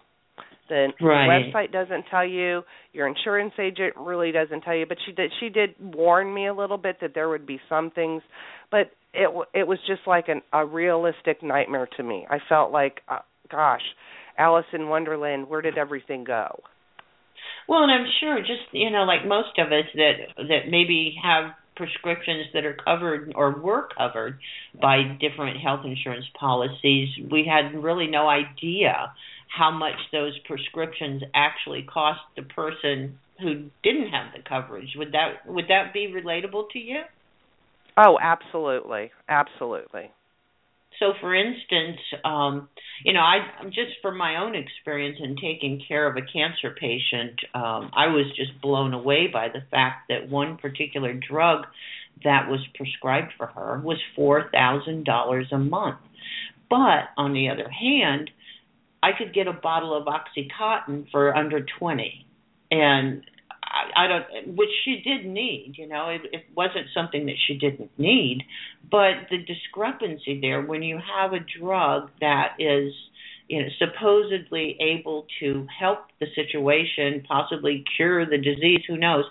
The 0.69 0.87
right. 1.01 1.27
website 1.53 1.71
doesn't 1.71 2.05
tell 2.09 2.25
you. 2.25 2.63
Your 2.93 3.07
insurance 3.07 3.53
agent 3.59 3.95
really 3.97 4.31
doesn't 4.31 4.61
tell 4.61 4.75
you. 4.75 4.85
But 4.85 4.97
she 5.05 5.11
did. 5.11 5.31
She 5.39 5.49
did 5.49 5.71
warn 5.79 6.33
me 6.33 6.47
a 6.47 6.53
little 6.53 6.77
bit 6.77 6.97
that 7.01 7.11
there 7.13 7.27
would 7.29 7.45
be 7.45 7.59
some 7.67 7.91
things, 7.91 8.23
but 8.71 8.91
it 9.13 9.29
it 9.53 9.67
was 9.67 9.77
just 9.85 10.01
like 10.07 10.29
an, 10.29 10.41
a 10.53 10.65
realistic 10.65 11.43
nightmare 11.43 11.87
to 11.97 12.03
me. 12.03 12.25
I 12.29 12.37
felt 12.47 12.71
like, 12.71 13.01
uh, 13.09 13.19
gosh, 13.51 13.83
Alice 14.37 14.65
in 14.73 14.87
Wonderland. 14.87 15.49
Where 15.49 15.61
did 15.61 15.77
everything 15.77 16.23
go? 16.23 16.61
Well, 17.67 17.83
and 17.83 17.91
I'm 17.91 18.07
sure, 18.19 18.39
just 18.39 18.71
you 18.71 18.89
know, 18.89 19.03
like 19.03 19.27
most 19.27 19.59
of 19.59 19.67
us 19.67 19.85
that 19.95 20.13
that 20.37 20.69
maybe 20.69 21.15
have 21.23 21.51
prescriptions 21.75 22.45
that 22.53 22.65
are 22.65 22.77
covered 22.85 23.31
or 23.35 23.51
were 23.59 23.87
covered 23.97 24.39
by 24.81 25.17
different 25.19 25.59
health 25.59 25.81
insurance 25.85 26.25
policies, 26.39 27.09
we 27.31 27.45
had 27.45 27.83
really 27.83 28.07
no 28.07 28.27
idea 28.27 29.11
how 29.55 29.71
much 29.71 29.95
those 30.11 30.37
prescriptions 30.45 31.21
actually 31.35 31.83
cost 31.83 32.19
the 32.35 32.41
person 32.41 33.19
who 33.39 33.69
didn't 33.83 34.09
have 34.09 34.33
the 34.35 34.41
coverage. 34.47 34.89
Would 34.95 35.11
that 35.11 35.45
would 35.47 35.65
that 35.69 35.93
be 35.93 36.07
relatable 36.07 36.69
to 36.71 36.79
you? 36.79 37.01
Oh, 37.97 38.17
absolutely, 38.21 39.11
absolutely. 39.29 40.11
So, 40.99 41.13
for 41.19 41.33
instance, 41.35 41.97
um, 42.23 42.69
you 43.03 43.13
know, 43.13 43.19
I 43.19 43.39
just 43.65 43.99
from 44.01 44.17
my 44.17 44.37
own 44.37 44.55
experience 44.55 45.17
in 45.21 45.35
taking 45.35 45.81
care 45.87 46.07
of 46.07 46.17
a 46.17 46.21
cancer 46.21 46.75
patient, 46.79 47.39
um, 47.53 47.91
I 47.95 48.07
was 48.07 48.27
just 48.35 48.61
blown 48.61 48.93
away 48.93 49.27
by 49.31 49.47
the 49.49 49.61
fact 49.71 50.09
that 50.09 50.29
one 50.29 50.57
particular 50.57 51.13
drug 51.13 51.65
that 52.23 52.47
was 52.47 52.59
prescribed 52.75 53.33
for 53.37 53.47
her 53.47 53.81
was 53.83 53.97
four 54.15 54.49
thousand 54.51 55.05
dollars 55.05 55.47
a 55.51 55.57
month. 55.57 55.99
But 56.69 57.09
on 57.17 57.33
the 57.33 57.49
other 57.49 57.69
hand, 57.69 58.29
I 59.01 59.11
could 59.17 59.33
get 59.33 59.47
a 59.47 59.53
bottle 59.53 59.95
of 59.97 60.05
OxyContin 60.05 61.11
for 61.11 61.35
under 61.35 61.65
twenty, 61.79 62.25
and 62.71 63.23
I, 63.95 64.07
don't, 64.07 64.55
which 64.55 64.69
she 64.85 65.01
did 65.03 65.25
need. 65.25 65.75
You 65.77 65.87
know, 65.87 66.09
it, 66.09 66.21
it 66.31 66.45
wasn't 66.55 66.87
something 66.93 67.25
that 67.25 67.35
she 67.47 67.57
didn't 67.57 67.91
need, 67.97 68.43
but 68.89 69.27
the 69.29 69.37
discrepancy 69.37 70.39
there 70.39 70.61
when 70.61 70.83
you 70.83 70.99
have 70.99 71.33
a 71.33 71.39
drug 71.39 72.09
that 72.21 72.55
is, 72.59 72.93
you 73.47 73.61
know, 73.61 73.69
supposedly 73.79 74.77
able 74.79 75.25
to 75.39 75.67
help 75.79 75.99
the 76.19 76.27
situation, 76.35 77.23
possibly 77.27 77.83
cure 77.95 78.25
the 78.25 78.37
disease. 78.37 78.81
Who 78.87 78.97
knows? 78.97 79.25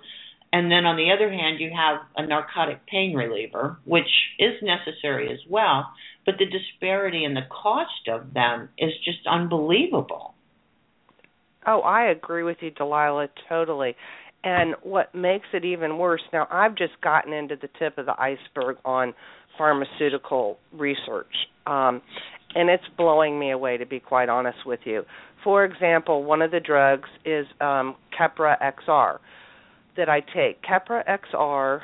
And 0.52 0.70
then 0.70 0.84
on 0.84 0.96
the 0.96 1.10
other 1.12 1.30
hand, 1.30 1.60
you 1.60 1.70
have 1.74 2.00
a 2.16 2.26
narcotic 2.26 2.86
pain 2.86 3.14
reliever, 3.14 3.78
which 3.84 4.10
is 4.38 4.52
necessary 4.60 5.32
as 5.32 5.38
well, 5.48 5.90
but 6.26 6.34
the 6.38 6.46
disparity 6.46 7.24
in 7.24 7.34
the 7.34 7.46
cost 7.50 8.08
of 8.08 8.34
them 8.34 8.68
is 8.76 8.92
just 9.04 9.26
unbelievable. 9.26 10.34
Oh, 11.66 11.80
I 11.80 12.10
agree 12.10 12.42
with 12.42 12.58
you, 12.60 12.70
Delilah, 12.70 13.28
totally. 13.48 13.96
And 14.44 14.74
what 14.82 15.14
makes 15.14 15.46
it 15.52 15.64
even 15.64 15.98
worse, 15.98 16.22
now 16.32 16.48
I've 16.50 16.74
just 16.74 17.00
gotten 17.00 17.32
into 17.32 17.56
the 17.56 17.68
tip 17.78 17.96
of 17.98 18.06
the 18.06 18.20
iceberg 18.20 18.76
on 18.84 19.14
pharmaceutical 19.56 20.58
research. 20.72 21.32
Um, 21.66 22.02
and 22.54 22.68
it's 22.68 22.84
blowing 22.96 23.38
me 23.38 23.50
away 23.50 23.76
to 23.76 23.86
be 23.86 24.00
quite 24.00 24.28
honest 24.28 24.58
with 24.66 24.80
you. 24.84 25.04
For 25.44 25.64
example, 25.64 26.24
one 26.24 26.42
of 26.42 26.50
the 26.50 26.60
drugs 26.60 27.08
is 27.24 27.46
um 27.60 27.96
Keppra 28.18 28.56
XR 28.60 29.18
that 29.96 30.08
I 30.08 30.20
take. 30.20 30.62
Keppra 30.62 31.02
XR 31.06 31.80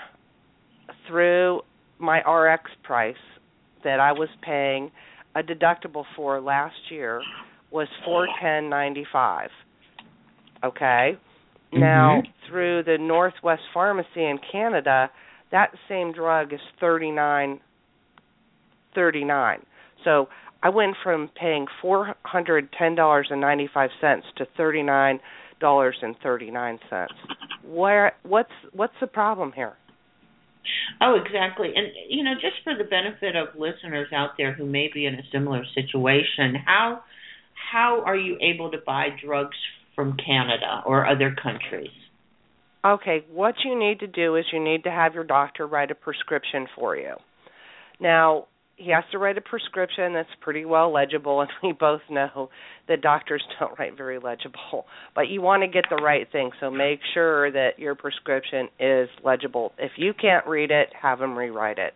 through 1.06 1.62
my 1.98 2.18
RX 2.18 2.70
price 2.82 3.16
that 3.84 4.00
I 4.00 4.12
was 4.12 4.28
paying 4.42 4.90
a 5.34 5.42
deductible 5.42 6.04
for 6.16 6.40
last 6.40 6.76
year 6.90 7.22
was 7.70 7.88
410.95. 8.06 9.48
Okay? 10.64 11.18
Mm-hmm. 11.72 11.80
Now, 11.80 12.22
through 12.48 12.84
the 12.84 12.96
Northwest 12.98 13.62
Pharmacy 13.74 14.08
in 14.16 14.38
Canada, 14.50 15.10
that 15.52 15.70
same 15.88 16.12
drug 16.12 16.52
is 16.52 16.60
thirty 16.80 17.10
nine 17.10 17.60
thirty 18.94 19.24
nine. 19.24 19.60
So 20.04 20.28
I 20.62 20.70
went 20.70 20.96
from 21.02 21.30
paying 21.38 21.66
four 21.82 22.14
hundred 22.24 22.68
ten 22.78 22.94
dollars 22.94 23.28
and 23.30 23.40
ninety 23.40 23.68
five 23.72 23.90
cents 24.00 24.26
to 24.36 24.46
thirty 24.56 24.82
nine 24.82 25.20
dollars 25.60 25.96
and 26.02 26.16
thirty 26.22 26.50
nine 26.50 26.78
cents. 26.88 27.12
Where 27.66 28.12
what's 28.22 28.50
what's 28.72 28.94
the 29.00 29.06
problem 29.06 29.52
here? 29.54 29.74
Oh, 31.00 31.18
exactly. 31.24 31.72
And 31.74 31.88
you 32.08 32.24
know, 32.24 32.34
just 32.34 32.56
for 32.64 32.74
the 32.76 32.84
benefit 32.84 33.36
of 33.36 33.58
listeners 33.58 34.08
out 34.14 34.30
there 34.36 34.52
who 34.52 34.66
may 34.66 34.90
be 34.92 35.06
in 35.06 35.14
a 35.14 35.22
similar 35.32 35.64
situation, 35.74 36.56
how 36.64 37.02
how 37.72 38.02
are 38.04 38.16
you 38.16 38.38
able 38.40 38.70
to 38.70 38.78
buy 38.84 39.08
drugs 39.24 39.56
from 39.98 40.16
Canada 40.16 40.84
or 40.86 41.04
other 41.04 41.34
countries? 41.42 41.90
Okay, 42.86 43.24
what 43.32 43.56
you 43.64 43.76
need 43.76 43.98
to 43.98 44.06
do 44.06 44.36
is 44.36 44.44
you 44.52 44.62
need 44.62 44.84
to 44.84 44.90
have 44.92 45.12
your 45.12 45.24
doctor 45.24 45.66
write 45.66 45.90
a 45.90 45.96
prescription 45.96 46.68
for 46.76 46.96
you. 46.96 47.14
Now, 47.98 48.46
he 48.76 48.92
has 48.92 49.02
to 49.10 49.18
write 49.18 49.36
a 49.36 49.40
prescription 49.40 50.14
that's 50.14 50.28
pretty 50.40 50.64
well 50.64 50.92
legible, 50.92 51.40
and 51.42 51.50
we 51.64 51.72
both 51.72 52.02
know 52.08 52.48
that 52.86 53.00
doctors 53.00 53.42
don't 53.58 53.76
write 53.76 53.96
very 53.96 54.20
legible. 54.20 54.86
But 55.16 55.26
you 55.26 55.42
want 55.42 55.64
to 55.64 55.66
get 55.66 55.86
the 55.90 56.00
right 56.00 56.30
thing, 56.30 56.52
so 56.60 56.70
make 56.70 57.00
sure 57.12 57.50
that 57.50 57.70
your 57.80 57.96
prescription 57.96 58.68
is 58.78 59.08
legible. 59.24 59.72
If 59.78 59.92
you 59.96 60.12
can't 60.14 60.46
read 60.46 60.70
it, 60.70 60.90
have 61.02 61.20
him 61.20 61.36
rewrite 61.36 61.78
it 61.78 61.94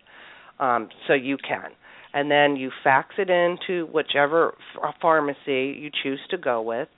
um, 0.59 0.89
so 1.07 1.15
you 1.15 1.37
can. 1.37 1.71
And 2.15 2.29
then 2.29 2.57
you 2.57 2.73
fax 2.83 3.15
it 3.17 3.31
into 3.31 3.87
whichever 3.87 4.55
pharmacy 5.01 5.79
you 5.79 5.91
choose 6.03 6.21
to 6.31 6.37
go 6.37 6.61
with, 6.61 6.89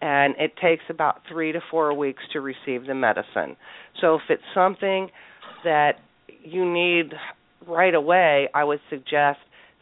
and 0.00 0.34
it 0.38 0.52
takes 0.62 0.84
about 0.88 1.22
three 1.28 1.52
to 1.52 1.60
four 1.70 1.92
weeks 1.94 2.22
to 2.32 2.40
receive 2.40 2.86
the 2.86 2.94
medicine. 2.94 3.56
So 4.00 4.14
if 4.14 4.22
it's 4.28 4.42
something 4.54 5.10
that 5.64 5.94
you 6.42 6.70
need 6.70 7.12
right 7.66 7.94
away, 7.94 8.48
I 8.54 8.64
would 8.64 8.80
suggest 8.90 9.38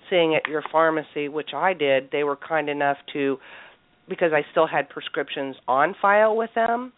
seeing 0.08 0.34
at 0.34 0.48
your 0.48 0.62
pharmacy, 0.72 1.28
which 1.28 1.50
I 1.54 1.72
did. 1.72 2.10
They 2.12 2.24
were 2.24 2.36
kind 2.36 2.68
enough 2.68 2.96
to, 3.12 3.38
because 4.08 4.32
I 4.32 4.42
still 4.52 4.66
had 4.66 4.88
prescriptions 4.88 5.56
on 5.68 5.94
file 6.00 6.36
with 6.36 6.50
them. 6.54 6.92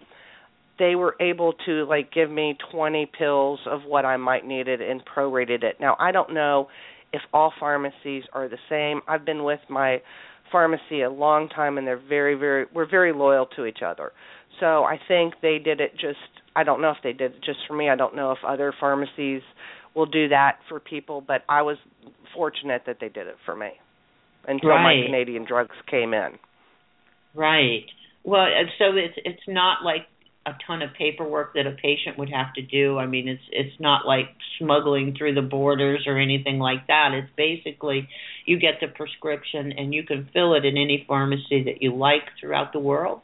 They 0.79 0.95
were 0.95 1.17
able 1.21 1.55
to 1.67 1.85
like 1.87 2.13
give 2.13 2.31
me 2.31 2.57
20 2.73 3.11
pills 3.19 3.59
of 3.67 3.81
what 3.85 4.05
I 4.05 4.17
might 4.17 4.47
needed 4.47 4.81
and 4.81 5.03
prorated 5.05 5.65
it. 5.65 5.77
Now 5.81 5.97
I 5.99 6.13
don't 6.13 6.33
know 6.33 6.69
if 7.13 7.23
all 7.33 7.53
pharmacies 7.59 8.23
are 8.33 8.49
the 8.49 8.59
same. 8.69 9.01
I've 9.09 9.25
been 9.25 9.43
with 9.43 9.61
my 9.69 10.01
pharmacy 10.51 11.03
a 11.03 11.11
long 11.11 11.49
time 11.49 11.79
and 11.79 11.87
they're 11.87 12.01
very 12.09 12.35
very 12.35 12.67
we're 12.75 12.89
very 12.89 13.13
loyal 13.13 13.47
to 13.47 13.65
each 13.67 13.81
other 13.85 14.13
so 14.61 14.85
i 14.85 14.99
think 15.09 15.35
they 15.43 15.59
did 15.59 15.81
it 15.81 15.93
just 15.93 16.19
i 16.57 16.65
don't 16.65 16.81
know 16.81 16.91
if 16.91 16.99
they 17.03 17.13
did 17.13 17.33
it 17.33 17.43
just 17.45 17.59
for 17.67 17.75
me 17.75 17.89
i 17.89 17.97
don't 17.97 18.15
know 18.15 18.33
if 18.33 18.39
other 18.47 18.73
pharmacies 18.79 19.43
will 19.99 20.07
do 20.07 20.29
that 20.29 20.59
for 20.69 20.81
people, 20.81 21.21
but 21.21 21.43
I 21.49 21.63
was 21.63 21.77
fortunate 22.35 22.83
that 22.87 22.99
they 23.01 23.09
did 23.09 23.27
it 23.27 23.37
for 23.45 23.57
me 23.57 23.71
until 24.47 24.71
right. 24.71 24.83
my 24.83 25.07
Canadian 25.07 25.45
drugs 25.45 25.75
came 25.91 26.15
in. 26.15 26.39
Right. 27.35 27.85
Well, 28.25 28.47
so 28.79 28.97
it's 28.97 29.15
it's 29.25 29.43
not 29.49 29.85
like 29.85 30.07
a 30.49 30.59
ton 30.67 30.83
of 30.83 30.91
paperwork 30.95 31.55
that 31.55 31.67
a 31.67 31.73
patient 31.73 32.19
would 32.19 32.31
have 32.31 32.53
to 32.55 32.63
do. 32.63 32.99
I 32.99 33.07
mean, 33.07 33.29
it's 33.29 33.43
it's 33.51 33.81
not 33.81 34.07
like 34.07 34.27
smuggling 34.59 35.15
through 35.17 35.35
the 35.35 35.43
borders 35.43 36.05
or 36.07 36.19
anything 36.19 36.59
like 36.59 36.87
that. 36.89 37.11
It's 37.13 37.31
basically 37.37 38.09
you 38.47 38.59
get 38.59 38.75
the 38.81 38.89
prescription 38.89 39.73
and 39.73 39.95
you 39.95 40.05
can 40.05 40.29
fill 40.33 40.55
it 40.55 40.65
in 40.65 40.77
any 40.77 41.05
pharmacy 41.07 41.65
that 41.65 41.83
you 41.83 41.95
like 41.95 42.23
throughout 42.41 42.73
the 42.73 42.79
world. 42.79 43.21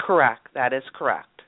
Correct. 0.00 0.48
That 0.54 0.72
is 0.72 0.82
correct. 0.94 1.42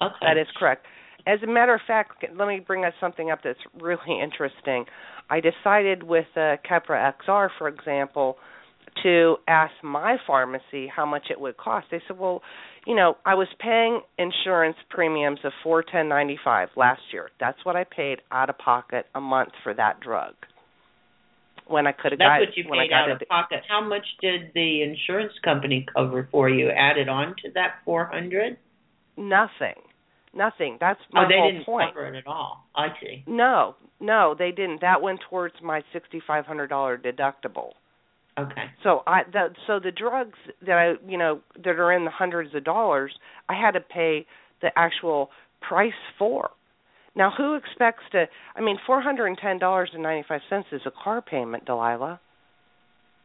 Okay. 0.00 0.14
That 0.20 0.38
is 0.38 0.46
correct. 0.56 0.86
As 1.26 1.38
a 1.42 1.46
matter 1.46 1.74
of 1.74 1.80
fact, 1.86 2.24
let 2.36 2.48
me 2.48 2.60
bring 2.60 2.84
us 2.84 2.92
something 3.00 3.30
up 3.30 3.40
that's 3.42 3.58
really 3.80 4.20
interesting. 4.22 4.84
I 5.30 5.40
decided 5.40 6.02
with 6.02 6.26
uh, 6.36 6.56
Keppra 6.68 7.12
XR, 7.26 7.48
for 7.58 7.68
example, 7.68 8.36
to 9.02 9.36
ask 9.48 9.72
my 9.82 10.16
pharmacy 10.26 10.86
how 10.94 11.04
much 11.06 11.24
it 11.30 11.40
would 11.40 11.56
cost. 11.56 11.86
They 11.90 12.00
said, 12.06 12.18
"Well, 12.18 12.42
you 12.86 12.94
know, 12.94 13.16
I 13.24 13.34
was 13.34 13.48
paying 13.58 14.00
insurance 14.18 14.76
premiums 14.90 15.40
of 15.44 15.52
four 15.62 15.82
ten 15.82 16.08
ninety 16.08 16.38
five 16.44 16.68
last 16.76 17.00
year. 17.12 17.30
That's 17.40 17.58
what 17.64 17.76
I 17.76 17.84
paid 17.84 18.20
out 18.30 18.50
of 18.50 18.58
pocket 18.58 19.06
a 19.14 19.20
month 19.20 19.50
for 19.62 19.74
that 19.74 20.00
drug." 20.00 20.34
When 21.66 21.86
I 21.86 21.92
could 21.92 22.12
have 22.12 22.18
That's 22.18 22.28
got 22.28 22.40
what 22.40 22.56
you 22.58 22.64
when 22.68 22.78
I 22.78 22.82
paid 22.84 22.90
got 22.90 23.10
out 23.10 23.22
of 23.22 23.28
pocket. 23.28 23.60
How 23.68 23.80
much 23.82 24.04
did 24.20 24.52
the 24.54 24.82
insurance 24.82 25.32
company 25.42 25.86
cover 25.96 26.28
for 26.30 26.48
you? 26.50 26.68
Added 26.68 27.08
on 27.08 27.34
to 27.42 27.50
that 27.54 27.76
four 27.84 28.04
hundred? 28.06 28.58
nothing, 29.16 29.76
nothing. 30.34 30.76
That's 30.80 31.00
oh, 31.04 31.14
my 31.14 31.24
Oh, 31.24 31.28
they 31.28 31.38
whole 31.38 31.52
didn't 31.52 31.64
point. 31.64 31.94
cover 31.94 32.06
it 32.06 32.16
at 32.18 32.26
all. 32.26 32.66
I 32.76 32.88
see. 33.00 33.24
No, 33.26 33.76
no, 33.98 34.34
they 34.38 34.50
didn't. 34.50 34.82
That 34.82 35.00
went 35.00 35.20
towards 35.30 35.54
my 35.62 35.82
sixty 35.92 36.20
five 36.26 36.44
hundred 36.44 36.66
dollar 36.68 36.98
deductible. 36.98 37.70
Okay. 38.38 38.64
So 38.82 39.02
I 39.06 39.22
that 39.32 39.52
so 39.66 39.78
the 39.78 39.92
drugs 39.92 40.38
that 40.66 40.76
I 40.76 41.10
you 41.10 41.18
know 41.18 41.40
that 41.62 41.78
are 41.78 41.92
in 41.92 42.04
the 42.04 42.10
hundreds 42.10 42.54
of 42.54 42.64
dollars, 42.64 43.12
I 43.48 43.54
had 43.54 43.72
to 43.72 43.80
pay 43.80 44.26
the 44.60 44.70
actual 44.76 45.30
price 45.60 45.92
for. 46.18 46.50
Now 47.14 47.32
who 47.36 47.54
expects 47.54 48.02
to 48.12 48.26
I 48.56 48.60
mean 48.60 48.76
four 48.86 49.00
hundred 49.00 49.26
and 49.26 49.38
ten 49.38 49.58
dollars 49.58 49.90
and 49.94 50.02
ninety 50.02 50.26
five 50.28 50.40
cents 50.50 50.66
is 50.72 50.80
a 50.84 50.90
car 50.90 51.22
payment, 51.22 51.64
Delilah. 51.64 52.20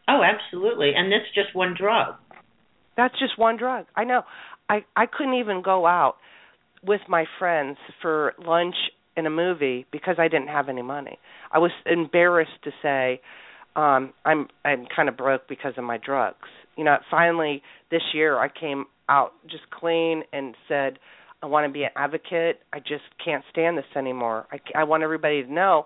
Oh, 0.07 0.21
absolutely. 0.23 0.91
And 0.95 1.11
that's 1.11 1.25
just 1.33 1.55
one 1.55 1.75
drug. 1.79 2.15
That's 2.95 3.17
just 3.19 3.37
one 3.37 3.57
drug. 3.57 3.85
I 3.95 4.03
know. 4.03 4.23
I 4.69 4.85
I 4.95 5.05
couldn't 5.07 5.35
even 5.35 5.63
go 5.63 5.87
out 5.87 6.17
with 6.83 7.01
my 7.07 7.25
friends 7.39 7.77
for 8.01 8.33
lunch 8.45 8.75
and 9.17 9.25
a 9.25 9.29
movie 9.29 9.85
because 9.91 10.15
I 10.19 10.27
didn't 10.27 10.47
have 10.47 10.69
any 10.69 10.81
money. 10.81 11.17
I 11.51 11.57
was 11.59 11.71
embarrassed 11.85 12.63
to 12.63 12.71
say 12.81 13.21
um 13.79 14.13
I'm 14.25 14.48
I'm 14.65 14.86
kind 14.93 15.09
of 15.09 15.17
broke 15.17 15.48
because 15.48 15.74
of 15.77 15.83
my 15.83 15.98
drugs. 15.98 16.50
You 16.75 16.83
know, 16.83 16.98
finally 17.09 17.62
this 17.91 18.01
year 18.13 18.38
I 18.38 18.48
came 18.50 18.86
out 19.07 19.31
just 19.50 19.69
clean 19.71 20.24
and 20.33 20.55
said 20.67 21.00
I 21.41 21.45
want 21.45 21.67
to 21.67 21.71
be 21.71 21.83
an 21.83 21.91
advocate. 21.95 22.59
I 22.74 22.79
just 22.79 23.03
can't 23.24 23.43
stand 23.51 23.77
this 23.77 23.86
anymore. 23.95 24.48
I 24.51 24.59
I 24.75 24.83
want 24.83 25.03
everybody 25.03 25.43
to 25.43 25.51
know 25.51 25.86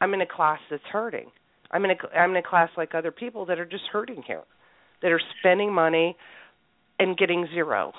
I'm 0.00 0.14
in 0.14 0.20
a 0.20 0.26
class 0.26 0.60
that's 0.70 0.82
hurting. 0.92 1.30
I'm 1.70 1.84
in 1.84 1.90
a 1.92 2.16
I'm 2.16 2.30
in 2.30 2.36
a 2.36 2.42
class 2.42 2.70
like 2.76 2.94
other 2.94 3.10
people 3.10 3.46
that 3.46 3.58
are 3.58 3.66
just 3.66 3.84
hurting 3.92 4.22
here. 4.26 4.42
That 5.02 5.10
are 5.12 5.20
spending 5.40 5.72
money 5.72 6.16
and 6.98 7.16
getting 7.16 7.46
zero. 7.52 7.92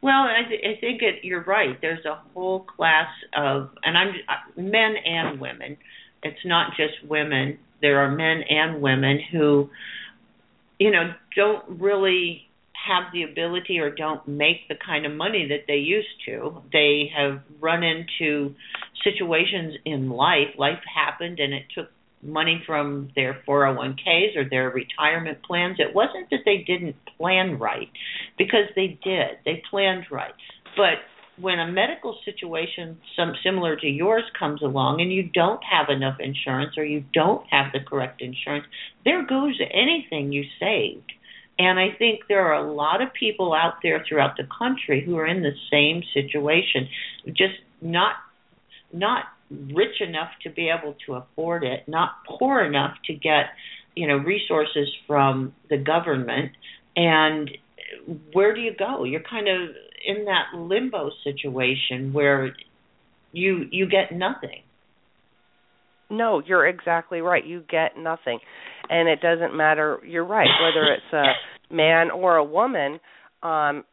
Well, 0.00 0.12
I, 0.12 0.48
th- 0.48 0.60
I 0.64 0.80
think 0.80 1.02
it, 1.02 1.24
you're 1.24 1.42
right. 1.42 1.76
There's 1.80 2.04
a 2.04 2.20
whole 2.32 2.60
class 2.60 3.08
of, 3.36 3.70
and 3.82 3.98
I'm 3.98 4.08
uh, 4.28 4.60
men 4.60 4.94
and 5.04 5.40
women. 5.40 5.76
It's 6.22 6.38
not 6.44 6.70
just 6.76 7.08
women. 7.08 7.58
There 7.80 8.00
are 8.00 8.10
men 8.10 8.42
and 8.48 8.80
women 8.82 9.20
who, 9.30 9.70
you 10.78 10.90
know, 10.90 11.12
don't 11.36 11.80
really 11.80 12.48
have 12.86 13.12
the 13.12 13.24
ability 13.24 13.78
or 13.78 13.90
don't 13.90 14.26
make 14.26 14.68
the 14.68 14.74
kind 14.74 15.04
of 15.04 15.12
money 15.12 15.48
that 15.48 15.64
they 15.66 15.76
used 15.76 16.08
to. 16.26 16.62
They 16.72 17.10
have 17.16 17.40
run 17.60 17.82
into 17.82 18.54
situations 19.04 19.74
in 19.84 20.10
life. 20.10 20.48
Life 20.56 20.80
happened, 20.94 21.38
and 21.38 21.52
it 21.52 21.64
took 21.74 21.90
money 22.22 22.62
from 22.66 23.10
their 23.14 23.42
401ks 23.46 24.36
or 24.36 24.48
their 24.48 24.70
retirement 24.70 25.38
plans. 25.42 25.76
It 25.78 25.94
wasn't 25.94 26.30
that 26.30 26.40
they 26.44 26.64
didn't 26.66 26.96
plan 27.16 27.58
right, 27.58 27.90
because 28.36 28.68
they 28.74 28.98
did. 29.02 29.38
They 29.44 29.62
planned 29.70 30.06
right. 30.10 30.34
But 30.76 30.98
when 31.40 31.58
a 31.58 31.70
medical 31.70 32.18
situation 32.24 32.98
some 33.16 33.32
similar 33.44 33.76
to 33.76 33.86
yours 33.86 34.24
comes 34.38 34.62
along 34.62 35.00
and 35.00 35.12
you 35.12 35.22
don't 35.22 35.62
have 35.64 35.88
enough 35.88 36.18
insurance 36.20 36.76
or 36.76 36.84
you 36.84 37.04
don't 37.12 37.44
have 37.50 37.72
the 37.72 37.80
correct 37.80 38.20
insurance, 38.20 38.64
there 39.04 39.24
goes 39.26 39.58
anything 39.72 40.32
you 40.32 40.44
saved. 40.58 41.12
And 41.58 41.78
I 41.78 41.88
think 41.98 42.20
there 42.28 42.46
are 42.46 42.54
a 42.54 42.72
lot 42.72 43.02
of 43.02 43.08
people 43.12 43.52
out 43.52 43.74
there 43.82 44.04
throughout 44.08 44.36
the 44.36 44.46
country 44.58 45.02
who 45.04 45.16
are 45.16 45.26
in 45.26 45.42
the 45.42 45.54
same 45.70 46.02
situation, 46.14 46.88
just 47.28 47.54
not 47.80 48.14
not 48.92 49.24
rich 49.50 50.00
enough 50.00 50.30
to 50.42 50.50
be 50.50 50.70
able 50.70 50.94
to 51.06 51.14
afford 51.14 51.64
it, 51.64 51.86
not 51.88 52.12
poor 52.26 52.64
enough 52.64 52.94
to 53.06 53.12
get, 53.12 53.46
you 53.94 54.06
know, 54.06 54.16
resources 54.16 54.88
from 55.06 55.52
the 55.68 55.76
government. 55.76 56.52
And 56.96 57.50
where 58.32 58.54
do 58.54 58.60
you 58.60 58.72
go? 58.78 59.04
You're 59.04 59.22
kind 59.28 59.48
of 59.48 59.70
in 60.08 60.24
that 60.24 60.58
limbo 60.58 61.10
situation 61.22 62.12
where 62.12 62.56
you 63.32 63.66
you 63.70 63.86
get 63.86 64.10
nothing. 64.10 64.62
No, 66.10 66.42
you're 66.44 66.66
exactly 66.66 67.20
right. 67.20 67.46
You 67.46 67.62
get 67.70 67.98
nothing. 67.98 68.40
And 68.88 69.08
it 69.08 69.20
doesn't 69.20 69.54
matter, 69.54 69.98
you're 70.06 70.24
right, 70.24 70.48
whether 70.62 70.90
it's 70.94 71.12
a 71.12 71.74
man 71.74 72.10
or 72.10 72.36
a 72.36 72.44
woman, 72.44 72.98
um 73.42 73.84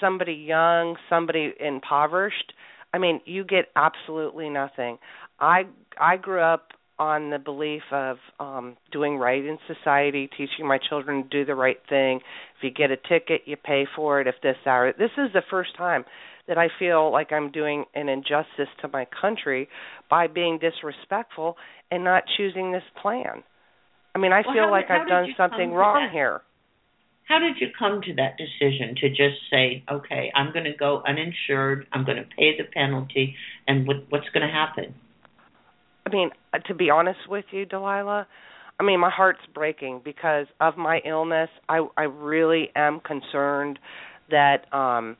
somebody 0.00 0.32
young, 0.32 0.96
somebody 1.08 1.52
impoverished, 1.60 2.52
I 2.92 2.98
mean, 2.98 3.20
you 3.26 3.44
get 3.44 3.66
absolutely 3.76 4.48
nothing. 4.48 4.98
I 5.40 5.64
I 6.00 6.16
grew 6.16 6.40
up 6.40 6.68
on 6.98 7.30
the 7.30 7.38
belief 7.38 7.82
of 7.92 8.16
um 8.40 8.76
doing 8.92 9.16
right 9.16 9.44
in 9.44 9.58
society, 9.66 10.28
teaching 10.36 10.66
my 10.66 10.78
children 10.88 11.22
to 11.22 11.28
do 11.28 11.44
the 11.44 11.54
right 11.54 11.78
thing. 11.88 12.20
If 12.56 12.62
you 12.62 12.70
get 12.70 12.90
a 12.90 12.96
ticket, 12.96 13.42
you 13.46 13.56
pay 13.56 13.86
for 13.96 14.20
it. 14.20 14.26
If 14.26 14.36
this 14.42 14.56
hour, 14.66 14.92
this 14.92 15.10
is 15.16 15.32
the 15.32 15.42
first 15.50 15.76
time 15.76 16.04
that 16.48 16.58
I 16.58 16.68
feel 16.78 17.12
like 17.12 17.30
I'm 17.30 17.50
doing 17.50 17.84
an 17.94 18.08
injustice 18.08 18.68
to 18.80 18.88
my 18.92 19.06
country 19.20 19.68
by 20.10 20.26
being 20.26 20.58
disrespectful 20.58 21.56
and 21.90 22.02
not 22.02 22.24
choosing 22.36 22.72
this 22.72 22.82
plan. 23.00 23.42
I 24.14 24.18
mean, 24.18 24.32
I 24.32 24.42
Well, 24.44 24.54
feel 24.54 24.64
how 24.64 24.70
like 24.70 24.88
how 24.88 25.02
I've 25.02 25.08
done 25.08 25.28
something 25.36 25.72
wrong 25.72 26.06
that? 26.06 26.12
here. 26.12 26.40
How 27.28 27.38
did 27.38 27.60
you 27.60 27.68
come 27.78 28.00
to 28.00 28.14
that 28.14 28.38
decision 28.38 28.94
to 29.02 29.10
just 29.10 29.36
say, 29.50 29.84
okay, 29.90 30.32
I'm 30.34 30.50
going 30.50 30.64
to 30.64 30.72
go 30.72 31.02
uninsured, 31.06 31.86
I'm 31.92 32.06
going 32.06 32.16
to 32.16 32.24
pay 32.24 32.56
the 32.56 32.64
penalty, 32.64 33.36
and 33.66 33.86
what, 33.86 33.96
what's 34.08 34.28
going 34.30 34.46
to 34.46 34.52
happen? 34.52 34.94
I 36.06 36.10
mean, 36.10 36.30
uh, 36.52 36.58
to 36.68 36.74
be 36.74 36.90
honest 36.90 37.20
with 37.28 37.44
you, 37.50 37.66
Delilah, 37.66 38.26
I 38.80 38.84
mean, 38.84 39.00
my 39.00 39.10
heart's 39.10 39.40
breaking 39.54 40.02
because 40.04 40.46
of 40.60 40.76
my 40.76 41.00
illness. 41.04 41.50
I 41.68 41.86
I 41.96 42.02
really 42.04 42.70
am 42.76 43.00
concerned 43.00 43.78
that 44.30 44.72
um 44.72 45.16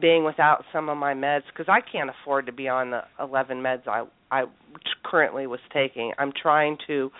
being 0.00 0.24
without 0.24 0.64
some 0.72 0.88
of 0.88 0.96
my 0.96 1.14
meds 1.14 1.42
because 1.52 1.66
I 1.68 1.80
can't 1.80 2.10
afford 2.10 2.46
to 2.46 2.52
be 2.52 2.68
on 2.68 2.90
the 2.90 3.02
11 3.18 3.58
meds 3.58 3.88
I 3.88 4.04
I 4.30 4.44
currently 5.04 5.46
was 5.46 5.60
taking. 5.72 6.12
I'm 6.18 6.32
trying 6.40 6.78
to 6.86 7.10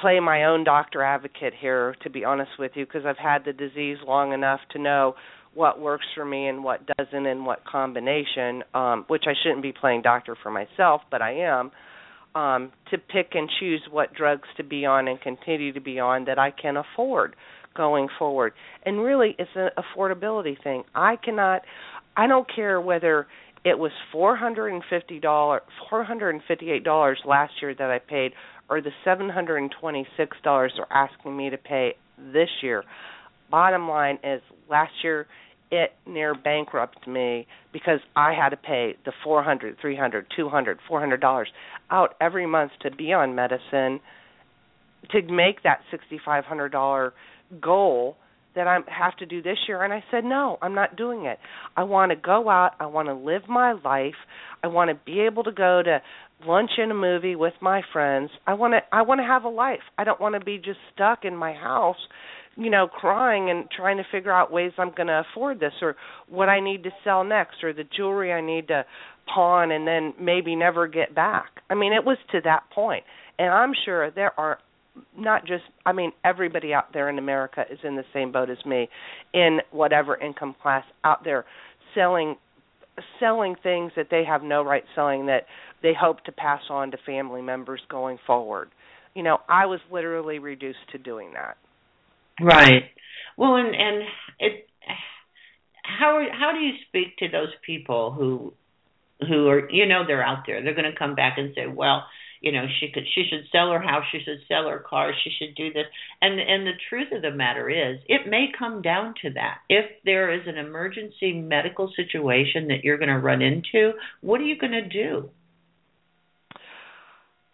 play 0.00 0.18
my 0.18 0.44
own 0.44 0.64
doctor 0.64 1.02
advocate 1.02 1.52
here 1.58 1.94
to 2.02 2.10
be 2.10 2.24
honest 2.24 2.50
with 2.58 2.72
you 2.74 2.84
because 2.84 3.06
I've 3.06 3.18
had 3.18 3.44
the 3.44 3.52
disease 3.52 3.98
long 4.04 4.32
enough 4.32 4.60
to 4.72 4.80
know 4.80 5.14
what 5.54 5.80
works 5.80 6.06
for 6.16 6.24
me 6.24 6.48
and 6.48 6.64
what 6.64 6.80
doesn't 6.98 7.26
and 7.26 7.46
what 7.46 7.64
combination 7.64 8.64
um 8.74 9.04
which 9.06 9.24
I 9.28 9.34
shouldn't 9.42 9.62
be 9.62 9.72
playing 9.72 10.02
doctor 10.02 10.36
for 10.42 10.50
myself 10.50 11.02
but 11.10 11.22
I 11.22 11.34
am 11.34 11.70
um 12.34 12.72
to 12.90 12.98
pick 12.98 13.30
and 13.34 13.48
choose 13.60 13.82
what 13.90 14.14
drugs 14.14 14.48
to 14.56 14.64
be 14.64 14.84
on 14.84 15.08
and 15.08 15.20
continue 15.20 15.72
to 15.72 15.80
be 15.80 15.98
on 15.98 16.24
that 16.24 16.38
I 16.38 16.50
can 16.50 16.76
afford 16.76 17.36
going 17.76 18.08
forward. 18.18 18.52
And 18.84 19.00
really 19.00 19.34
it's 19.38 19.50
an 19.54 19.70
affordability 19.78 20.62
thing. 20.62 20.84
I 20.94 21.16
cannot 21.16 21.62
I 22.16 22.26
don't 22.26 22.46
care 22.54 22.80
whether 22.80 23.26
it 23.64 23.78
was 23.78 23.92
four 24.10 24.36
hundred 24.36 24.68
and 24.68 24.82
fifty 24.90 25.20
dollars 25.20 25.62
four 25.88 26.04
hundred 26.04 26.30
and 26.30 26.42
fifty 26.48 26.70
eight 26.70 26.84
dollars 26.84 27.18
last 27.24 27.52
year 27.60 27.74
that 27.74 27.90
I 27.90 27.98
paid 27.98 28.32
or 28.68 28.80
the 28.80 28.90
seven 29.04 29.28
hundred 29.28 29.58
and 29.58 29.74
twenty 29.80 30.06
six 30.16 30.36
dollars 30.42 30.72
they're 30.76 30.92
asking 30.92 31.36
me 31.36 31.50
to 31.50 31.58
pay 31.58 31.94
this 32.32 32.48
year. 32.62 32.84
Bottom 33.50 33.88
line 33.88 34.18
is 34.24 34.40
last 34.70 34.92
year 35.02 35.26
it 35.72 35.92
near 36.06 36.34
bankrupted 36.34 37.08
me 37.08 37.46
because 37.72 37.98
I 38.14 38.34
had 38.34 38.50
to 38.50 38.56
pay 38.56 38.94
the 39.04 39.12
four 39.24 39.42
hundred, 39.42 39.78
three 39.80 39.96
hundred, 39.96 40.26
two 40.36 40.48
hundred, 40.48 40.78
four 40.86 41.00
hundred 41.00 41.20
dollars 41.20 41.48
out 41.90 42.14
every 42.20 42.46
month 42.46 42.72
to 42.82 42.90
be 42.90 43.12
on 43.12 43.34
medicine 43.34 43.98
to 45.10 45.22
make 45.22 45.62
that 45.64 45.80
sixty 45.90 46.20
five 46.24 46.44
hundred 46.44 46.68
dollar 46.70 47.14
goal 47.60 48.16
that 48.54 48.66
I 48.66 48.80
have 48.86 49.16
to 49.16 49.26
do 49.26 49.40
this 49.40 49.56
year 49.66 49.82
and 49.82 49.94
I 49.94 50.04
said 50.10 50.24
no, 50.24 50.58
I'm 50.60 50.74
not 50.74 50.94
doing 50.94 51.24
it. 51.24 51.38
I 51.74 51.84
want 51.84 52.10
to 52.10 52.16
go 52.16 52.50
out, 52.50 52.72
I 52.78 52.86
want 52.86 53.08
to 53.08 53.14
live 53.14 53.48
my 53.48 53.72
life. 53.72 54.14
I 54.62 54.66
want 54.66 54.90
to 54.90 55.04
be 55.06 55.20
able 55.20 55.42
to 55.44 55.52
go 55.52 55.82
to 55.82 56.02
lunch 56.46 56.72
and 56.76 56.92
a 56.92 56.94
movie 56.94 57.34
with 57.34 57.54
my 57.62 57.80
friends. 57.92 58.30
I 58.46 58.54
want 58.54 58.74
to 58.74 58.80
I 58.94 59.02
want 59.02 59.20
to 59.20 59.24
have 59.24 59.44
a 59.44 59.48
life. 59.48 59.80
I 59.96 60.04
don't 60.04 60.20
want 60.20 60.34
to 60.34 60.44
be 60.44 60.58
just 60.58 60.78
stuck 60.94 61.24
in 61.24 61.34
my 61.34 61.54
house, 61.54 61.96
you 62.56 62.70
know, 62.70 62.86
crying 62.86 63.50
and 63.50 63.70
trying 63.70 63.96
to 63.96 64.04
figure 64.10 64.32
out 64.32 64.52
ways 64.52 64.72
I'm 64.78 64.92
going 64.94 65.06
to 65.06 65.24
afford 65.30 65.60
this 65.60 65.72
or 65.80 65.96
what 66.28 66.48
I 66.48 66.60
need 66.60 66.82
to 66.84 66.90
sell 67.04 67.24
next 67.24 67.62
or 67.62 67.72
the 67.72 67.84
jewelry 67.84 68.32
I 68.32 68.40
need 68.40 68.68
to 68.68 68.84
pawn 69.32 69.70
and 69.70 69.86
then 69.86 70.14
maybe 70.20 70.54
never 70.54 70.86
get 70.86 71.14
back. 71.14 71.62
I 71.70 71.74
mean, 71.74 71.92
it 71.92 72.04
was 72.04 72.18
to 72.32 72.40
that 72.44 72.64
point. 72.74 73.04
And 73.38 73.48
I'm 73.48 73.72
sure 73.84 74.10
there 74.10 74.38
are 74.38 74.58
not 75.16 75.46
just 75.46 75.64
I 75.86 75.92
mean 75.92 76.12
everybody 76.22 76.74
out 76.74 76.92
there 76.92 77.08
in 77.08 77.18
America 77.18 77.64
is 77.70 77.78
in 77.82 77.96
the 77.96 78.04
same 78.12 78.30
boat 78.30 78.50
as 78.50 78.58
me 78.66 78.88
in 79.32 79.60
whatever 79.70 80.16
income 80.16 80.54
class 80.60 80.84
out 81.02 81.24
there 81.24 81.46
selling 81.94 82.36
selling 83.18 83.54
things 83.62 83.92
that 83.96 84.08
they 84.10 84.22
have 84.22 84.42
no 84.42 84.62
right 84.62 84.84
selling 84.94 85.26
that 85.26 85.46
they 85.82 85.92
hope 85.98 86.22
to 86.24 86.32
pass 86.32 86.60
on 86.68 86.90
to 86.90 86.98
family 87.06 87.40
members 87.40 87.80
going 87.88 88.18
forward. 88.26 88.68
You 89.14 89.22
know, 89.22 89.38
I 89.48 89.66
was 89.66 89.80
literally 89.90 90.38
reduced 90.38 90.78
to 90.92 90.98
doing 90.98 91.32
that. 91.32 91.56
Right. 92.40 92.84
Well, 93.36 93.56
and 93.56 93.74
and 93.74 94.02
it 94.38 94.66
how 95.82 96.24
how 96.32 96.52
do 96.52 96.58
you 96.58 96.72
speak 96.88 97.16
to 97.18 97.28
those 97.28 97.52
people 97.64 98.12
who 98.12 98.54
who 99.26 99.48
are 99.48 99.70
you 99.70 99.86
know 99.86 100.04
they're 100.06 100.24
out 100.24 100.44
there. 100.46 100.62
They're 100.62 100.74
going 100.74 100.90
to 100.90 100.98
come 100.98 101.14
back 101.14 101.38
and 101.38 101.52
say, 101.54 101.66
"Well, 101.66 102.04
you 102.42 102.50
know 102.50 102.66
she 102.80 102.90
could 102.90 103.04
she 103.14 103.24
should 103.30 103.44
sell 103.50 103.70
her 103.70 103.80
house 103.80 104.04
she 104.10 104.18
should 104.18 104.40
sell 104.48 104.68
her 104.68 104.80
car 104.80 105.12
she 105.24 105.30
should 105.38 105.54
do 105.54 105.72
this 105.72 105.86
and 106.20 106.38
and 106.38 106.66
the 106.66 106.72
truth 106.90 107.08
of 107.12 107.22
the 107.22 107.30
matter 107.30 107.70
is 107.70 107.98
it 108.08 108.28
may 108.28 108.46
come 108.56 108.82
down 108.82 109.14
to 109.22 109.30
that 109.30 109.58
if 109.68 109.86
there 110.04 110.34
is 110.34 110.42
an 110.46 110.58
emergency 110.58 111.32
medical 111.32 111.90
situation 111.96 112.68
that 112.68 112.82
you're 112.82 112.98
going 112.98 113.08
to 113.08 113.18
run 113.18 113.40
into 113.40 113.92
what 114.20 114.40
are 114.40 114.44
you 114.44 114.58
going 114.58 114.72
to 114.72 114.88
do 114.88 115.30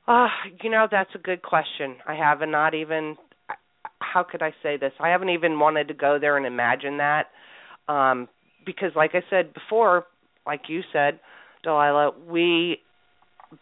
uh 0.09 0.29
you 0.63 0.71
know 0.71 0.89
that's 0.91 1.15
a 1.15 1.19
good 1.19 1.43
question 1.43 1.97
i 2.07 2.15
have 2.15 2.41
not 2.49 2.75
even 2.75 3.15
how 4.19 4.25
could 4.29 4.43
i 4.43 4.53
say 4.63 4.77
this 4.77 4.93
i 5.01 5.09
haven't 5.09 5.31
even 5.31 5.59
wanted 5.59 5.89
to 5.89 5.95
go 5.95 6.19
there 6.21 6.37
and 6.37 6.47
imagine 6.47 6.99
that 6.99 7.27
um 7.89 8.29
because 8.67 8.91
like 8.97 9.13
i 9.15 9.23
said 9.31 9.55
before 9.55 10.05
like 10.47 10.63
you 10.69 10.81
said 10.93 11.21
delilah 11.63 12.11
we 12.29 12.79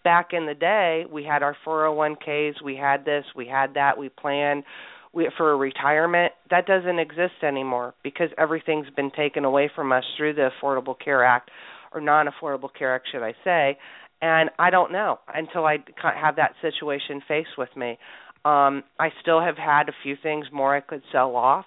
back 0.05 0.31
in 0.33 0.47
the 0.47 0.55
day, 0.55 1.05
we 1.11 1.25
had 1.25 1.43
our 1.43 1.57
401ks, 1.67 2.63
we 2.65 2.77
had 2.77 3.05
this, 3.05 3.25
we 3.35 3.47
had 3.47 3.75
that, 3.75 3.99
we 3.99 4.09
planned 4.09 4.65
we, 5.13 5.29
for 5.37 5.53
a 5.53 5.57
retirement. 5.57 6.33
That 6.51 6.67
doesn't 6.67 6.99
exist 6.99 7.43
anymore 7.43 7.95
because 8.03 8.31
everything's 8.39 8.91
been 8.91 9.11
taken 9.11 9.45
away 9.45 9.71
from 9.75 9.93
us 9.93 10.05
through 10.17 10.35
the 10.35 10.51
Affordable 10.63 10.97
Care 10.99 11.25
Act 11.25 11.51
or 11.93 12.01
non-Affordable 12.01 12.71
Care 12.77 12.95
Act, 12.95 13.09
should 13.11 13.23
I 13.23 13.35
say? 13.45 13.79
And 14.23 14.51
I 14.59 14.71
don't 14.71 14.93
know 14.93 15.19
until 15.33 15.67
I 15.67 15.79
have 16.03 16.37
that 16.37 16.55
situation 16.63 17.23
faced 17.29 17.59
with 17.59 17.69
me. 17.77 17.99
Um, 18.47 18.85
I 19.01 19.09
still 19.21 19.41
have 19.41 19.57
had 19.57 19.89
a 19.89 19.93
few 20.05 20.15
things 20.23 20.47
more 20.53 20.77
I 20.77 20.81
could 20.81 21.03
sell 21.11 21.35
off 21.35 21.65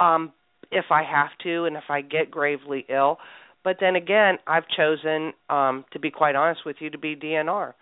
um, 0.00 0.32
if 0.70 0.84
I 0.92 1.02
have 1.02 1.30
to, 1.42 1.64
and 1.64 1.76
if 1.76 1.82
I 1.88 2.00
get 2.00 2.30
gravely 2.30 2.86
ill. 2.88 3.18
But 3.64 3.78
then 3.80 3.96
again, 3.96 4.38
I've 4.46 4.68
chosen, 4.68 5.32
um, 5.48 5.84
to 5.92 5.98
be 5.98 6.12
quite 6.12 6.36
honest 6.36 6.60
with 6.64 6.76
you, 6.78 6.90
to 6.90 6.98
be 6.98 7.16
DNR. 7.16 7.74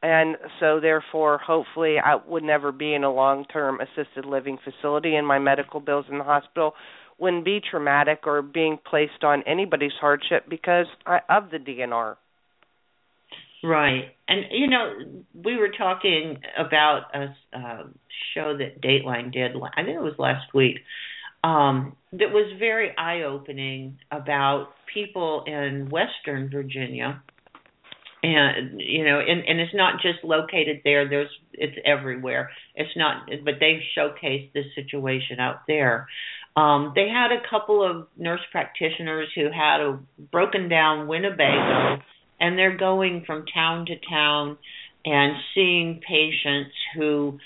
And 0.00 0.36
so, 0.60 0.78
therefore, 0.78 1.38
hopefully, 1.38 1.96
I 1.98 2.14
would 2.28 2.44
never 2.44 2.70
be 2.70 2.94
in 2.94 3.02
a 3.02 3.12
long 3.12 3.44
term 3.46 3.80
assisted 3.80 4.24
living 4.24 4.58
facility, 4.62 5.16
and 5.16 5.26
my 5.26 5.40
medical 5.40 5.80
bills 5.80 6.06
in 6.08 6.18
the 6.18 6.24
hospital 6.24 6.74
wouldn't 7.18 7.44
be 7.44 7.60
traumatic 7.68 8.20
or 8.26 8.42
being 8.42 8.78
placed 8.88 9.24
on 9.24 9.42
anybody's 9.44 9.94
hardship 10.00 10.44
because 10.48 10.86
I, 11.04 11.18
of 11.28 11.50
the 11.50 11.58
DNR. 11.58 12.14
Right. 13.62 14.14
And, 14.28 14.44
you 14.50 14.68
know, 14.68 14.92
we 15.34 15.56
were 15.56 15.70
talking 15.76 16.38
about 16.58 17.02
a 17.14 17.34
uh, 17.56 17.82
show 18.34 18.56
that 18.58 18.80
Dateline 18.82 19.32
did, 19.32 19.52
I 19.56 19.82
think 19.82 19.96
it 19.96 20.02
was 20.02 20.14
last 20.18 20.52
week, 20.54 20.78
um, 21.42 21.96
that 22.12 22.32
was 22.32 22.56
very 22.58 22.96
eye 22.96 23.22
opening 23.22 23.98
about 24.10 24.68
people 24.92 25.44
in 25.46 25.88
Western 25.90 26.50
Virginia. 26.50 27.22
And 28.22 28.80
you 28.80 29.04
know, 29.04 29.20
and, 29.20 29.44
and 29.46 29.60
it's 29.60 29.74
not 29.74 30.00
just 30.02 30.24
located 30.24 30.80
there. 30.82 31.08
There's 31.08 31.28
it's 31.52 31.76
everywhere. 31.84 32.50
It's 32.74 32.90
not, 32.96 33.28
but 33.44 33.54
they 33.60 33.80
showcased 33.96 34.52
this 34.52 34.64
situation 34.74 35.38
out 35.38 35.60
there. 35.68 36.08
Um, 36.56 36.92
they 36.94 37.08
had 37.08 37.30
a 37.30 37.48
couple 37.48 37.88
of 37.88 38.08
nurse 38.16 38.40
practitioners 38.50 39.28
who 39.36 39.44
had 39.44 39.80
a 39.80 40.00
broken 40.32 40.68
down 40.68 41.06
Winnebago, 41.06 42.02
and 42.40 42.58
they're 42.58 42.76
going 42.76 43.24
from 43.26 43.44
town 43.52 43.86
to 43.86 43.94
town 44.08 44.58
and 45.04 45.36
seeing 45.54 46.00
patients 46.06 46.74
who 46.96 47.38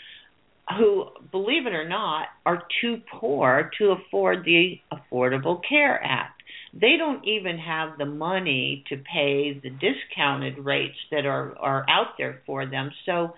who, 0.78 1.06
believe 1.32 1.66
it 1.66 1.72
or 1.72 1.88
not, 1.88 2.28
are 2.46 2.62
too 2.80 2.98
poor 3.10 3.70
to 3.78 3.90
afford 3.90 4.44
the 4.44 4.78
Affordable 4.92 5.60
Care 5.68 6.00
Act. 6.02 6.42
They 6.72 6.96
don't 6.96 7.24
even 7.24 7.58
have 7.58 7.98
the 7.98 8.06
money 8.06 8.84
to 8.88 8.96
pay 8.96 9.58
the 9.60 9.70
discounted 9.70 10.58
rates 10.58 10.96
that 11.10 11.26
are 11.26 11.58
are 11.58 11.84
out 11.88 12.16
there 12.18 12.40
for 12.46 12.66
them. 12.66 12.92
So, 13.04 13.34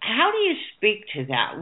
how 0.00 0.30
do 0.32 0.38
you 0.38 0.54
speak 0.76 1.04
to 1.14 1.26
that? 1.26 1.54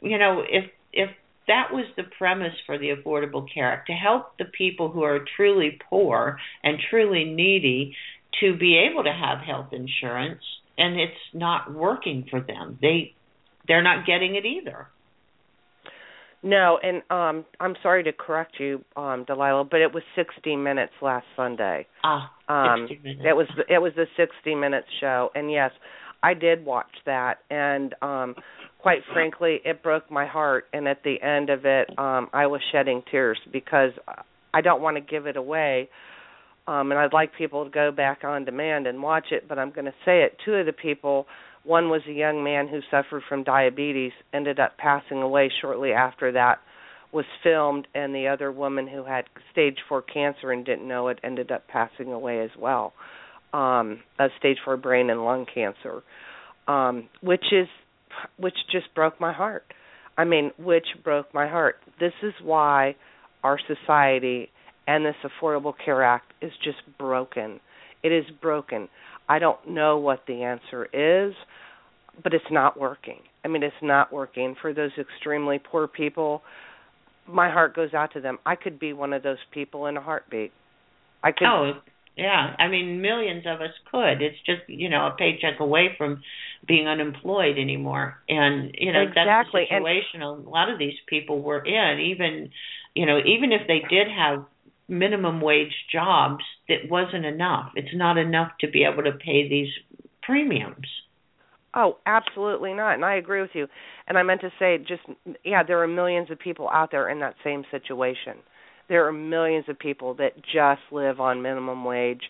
You 0.00 0.18
know, 0.18 0.42
if 0.48 0.70
if 0.92 1.10
that 1.46 1.68
was 1.72 1.84
the 1.96 2.04
premise 2.16 2.54
for 2.64 2.78
the 2.78 2.90
Affordable 2.90 3.46
Care 3.52 3.70
Act 3.70 3.88
to 3.88 3.92
help 3.92 4.38
the 4.38 4.46
people 4.46 4.90
who 4.90 5.02
are 5.02 5.24
truly 5.36 5.78
poor 5.90 6.38
and 6.62 6.78
truly 6.90 7.24
needy 7.24 7.94
to 8.40 8.56
be 8.56 8.78
able 8.90 9.04
to 9.04 9.12
have 9.12 9.38
health 9.38 9.72
insurance 9.72 10.42
and 10.76 10.98
it's 10.98 11.12
not 11.32 11.72
working 11.72 12.26
for 12.30 12.40
them. 12.40 12.78
They 12.80 13.14
they're 13.66 13.82
not 13.82 14.06
getting 14.06 14.34
it 14.34 14.44
either. 14.44 14.88
No, 16.42 16.78
and 16.82 17.02
um 17.10 17.44
I'm 17.60 17.74
sorry 17.82 18.04
to 18.04 18.12
correct 18.12 18.56
you, 18.58 18.84
um, 18.96 19.24
Delilah, 19.24 19.64
but 19.64 19.80
it 19.80 19.94
was 19.94 20.02
60 20.14 20.56
minutes 20.56 20.92
last 21.00 21.26
Sunday. 21.36 21.86
Ah, 22.02 22.30
um, 22.48 22.86
60 22.88 23.02
minutes. 23.02 23.24
It 23.26 23.36
was 23.36 23.46
it 23.68 23.78
was 23.78 23.92
the 23.96 24.06
60 24.16 24.54
minutes 24.54 24.88
show, 25.00 25.30
and 25.34 25.50
yes, 25.50 25.70
I 26.22 26.34
did 26.34 26.64
watch 26.64 26.92
that, 27.06 27.38
and 27.50 27.94
um 28.02 28.34
quite 28.78 29.00
frankly, 29.12 29.60
it 29.64 29.82
broke 29.82 30.10
my 30.10 30.26
heart. 30.26 30.66
And 30.74 30.86
at 30.86 31.02
the 31.04 31.22
end 31.22 31.50
of 31.50 31.64
it, 31.64 31.88
um 31.98 32.28
I 32.32 32.46
was 32.46 32.60
shedding 32.72 33.02
tears 33.10 33.38
because 33.52 33.92
I 34.52 34.60
don't 34.60 34.82
want 34.82 34.96
to 34.96 35.00
give 35.00 35.26
it 35.26 35.36
away. 35.36 35.88
Um 36.66 36.90
and 36.90 36.98
I'd 36.98 37.12
like 37.12 37.32
people 37.36 37.64
to 37.64 37.70
go 37.70 37.90
back 37.90 38.24
on 38.24 38.44
demand 38.44 38.86
and 38.86 39.02
watch 39.02 39.26
it, 39.30 39.48
but 39.48 39.58
I'm 39.58 39.70
going 39.70 39.86
to 39.86 39.94
say 40.04 40.22
it. 40.22 40.38
Two 40.44 40.54
of 40.54 40.66
the 40.66 40.72
people 40.72 41.26
one 41.64 41.88
was 41.88 42.02
a 42.06 42.12
young 42.12 42.44
man 42.44 42.68
who 42.68 42.80
suffered 42.90 43.22
from 43.26 43.42
diabetes, 43.42 44.12
ended 44.34 44.60
up 44.60 44.76
passing 44.76 45.22
away 45.22 45.50
shortly 45.60 45.92
after 45.92 46.32
that 46.32 46.58
was 47.14 47.24
filmed, 47.42 47.86
and 47.94 48.12
the 48.12 48.26
other 48.26 48.50
woman 48.50 48.88
who 48.88 49.04
had 49.04 49.24
stage 49.52 49.78
four 49.88 50.02
cancer 50.02 50.50
and 50.50 50.66
didn't 50.66 50.86
know 50.86 51.08
it 51.08 51.20
ended 51.22 51.52
up 51.52 51.66
passing 51.68 52.12
away 52.12 52.42
as 52.42 52.50
well, 52.58 52.92
um, 53.52 54.00
of 54.18 54.30
stage 54.38 54.58
four 54.64 54.76
brain 54.76 55.08
and 55.08 55.24
lung 55.24 55.46
cancer, 55.54 56.02
um, 56.66 57.08
which 57.22 57.44
is 57.52 57.68
which 58.36 58.54
just 58.70 58.92
broke 58.94 59.20
my 59.20 59.32
heart. 59.32 59.64
I 60.18 60.24
mean, 60.24 60.50
which 60.58 60.86
broke 61.02 61.32
my 61.32 61.48
heart. 61.48 61.76
This 61.98 62.12
is 62.22 62.32
why 62.42 62.96
our 63.42 63.58
society 63.58 64.50
and 64.86 65.04
this 65.04 65.14
Affordable 65.24 65.74
Care 65.84 66.02
Act 66.02 66.32
is 66.40 66.52
just 66.62 66.78
broken. 66.98 67.60
It 68.02 68.12
is 68.12 68.24
broken. 68.40 68.88
I 69.28 69.38
don't 69.38 69.68
know 69.68 69.98
what 69.98 70.24
the 70.26 70.42
answer 70.42 70.84
is, 70.92 71.34
but 72.22 72.34
it's 72.34 72.44
not 72.50 72.78
working. 72.78 73.20
I 73.44 73.48
mean, 73.48 73.62
it's 73.62 73.74
not 73.82 74.12
working 74.12 74.54
for 74.60 74.72
those 74.72 74.90
extremely 74.98 75.58
poor 75.58 75.88
people. 75.88 76.42
My 77.26 77.50
heart 77.50 77.74
goes 77.74 77.94
out 77.94 78.12
to 78.12 78.20
them. 78.20 78.38
I 78.44 78.56
could 78.56 78.78
be 78.78 78.92
one 78.92 79.12
of 79.12 79.22
those 79.22 79.38
people 79.52 79.86
in 79.86 79.96
a 79.96 80.00
heartbeat. 80.00 80.52
I 81.22 81.32
could. 81.32 81.46
Oh, 81.46 81.72
yeah. 82.16 82.54
I 82.58 82.68
mean, 82.68 83.00
millions 83.00 83.44
of 83.46 83.60
us 83.60 83.72
could. 83.90 84.22
It's 84.22 84.36
just 84.46 84.62
you 84.68 84.88
know 84.88 85.06
a 85.06 85.16
paycheck 85.18 85.60
away 85.60 85.94
from 85.96 86.22
being 86.66 86.86
unemployed 86.86 87.58
anymore, 87.58 88.16
and 88.28 88.74
you 88.78 88.92
know 88.92 89.02
exactly. 89.02 89.24
that's 89.26 89.48
the 89.52 89.76
situation 89.76 90.22
and, 90.22 90.46
a 90.46 90.48
lot 90.48 90.70
of 90.70 90.78
these 90.78 90.94
people 91.08 91.42
were 91.42 91.64
in. 91.64 92.00
Even 92.00 92.50
you 92.94 93.06
know, 93.06 93.18
even 93.18 93.52
if 93.52 93.66
they 93.66 93.80
did 93.88 94.06
have 94.08 94.44
minimum 94.88 95.40
wage 95.40 95.74
jobs, 95.90 96.44
that 96.68 96.88
wasn't 96.90 97.24
enough. 97.24 97.72
It's 97.74 97.94
not 97.94 98.18
enough 98.18 98.52
to 98.60 98.68
be 98.68 98.84
able 98.84 99.04
to 99.04 99.12
pay 99.12 99.48
these 99.48 99.70
premiums. 100.22 100.86
Oh, 101.74 101.98
absolutely 102.06 102.72
not. 102.72 102.94
And 102.94 103.04
I 103.04 103.16
agree 103.16 103.40
with 103.40 103.50
you. 103.54 103.66
And 104.06 104.16
I 104.16 104.22
meant 104.22 104.42
to 104.42 104.52
say 104.58 104.78
just 104.78 105.02
yeah, 105.44 105.62
there 105.62 105.82
are 105.82 105.88
millions 105.88 106.30
of 106.30 106.38
people 106.38 106.68
out 106.70 106.90
there 106.90 107.08
in 107.08 107.20
that 107.20 107.34
same 107.42 107.64
situation. 107.70 108.38
There 108.88 109.06
are 109.08 109.12
millions 109.12 109.64
of 109.68 109.78
people 109.78 110.14
that 110.14 110.36
just 110.36 110.82
live 110.92 111.18
on 111.18 111.42
minimum 111.42 111.84
wage 111.84 112.22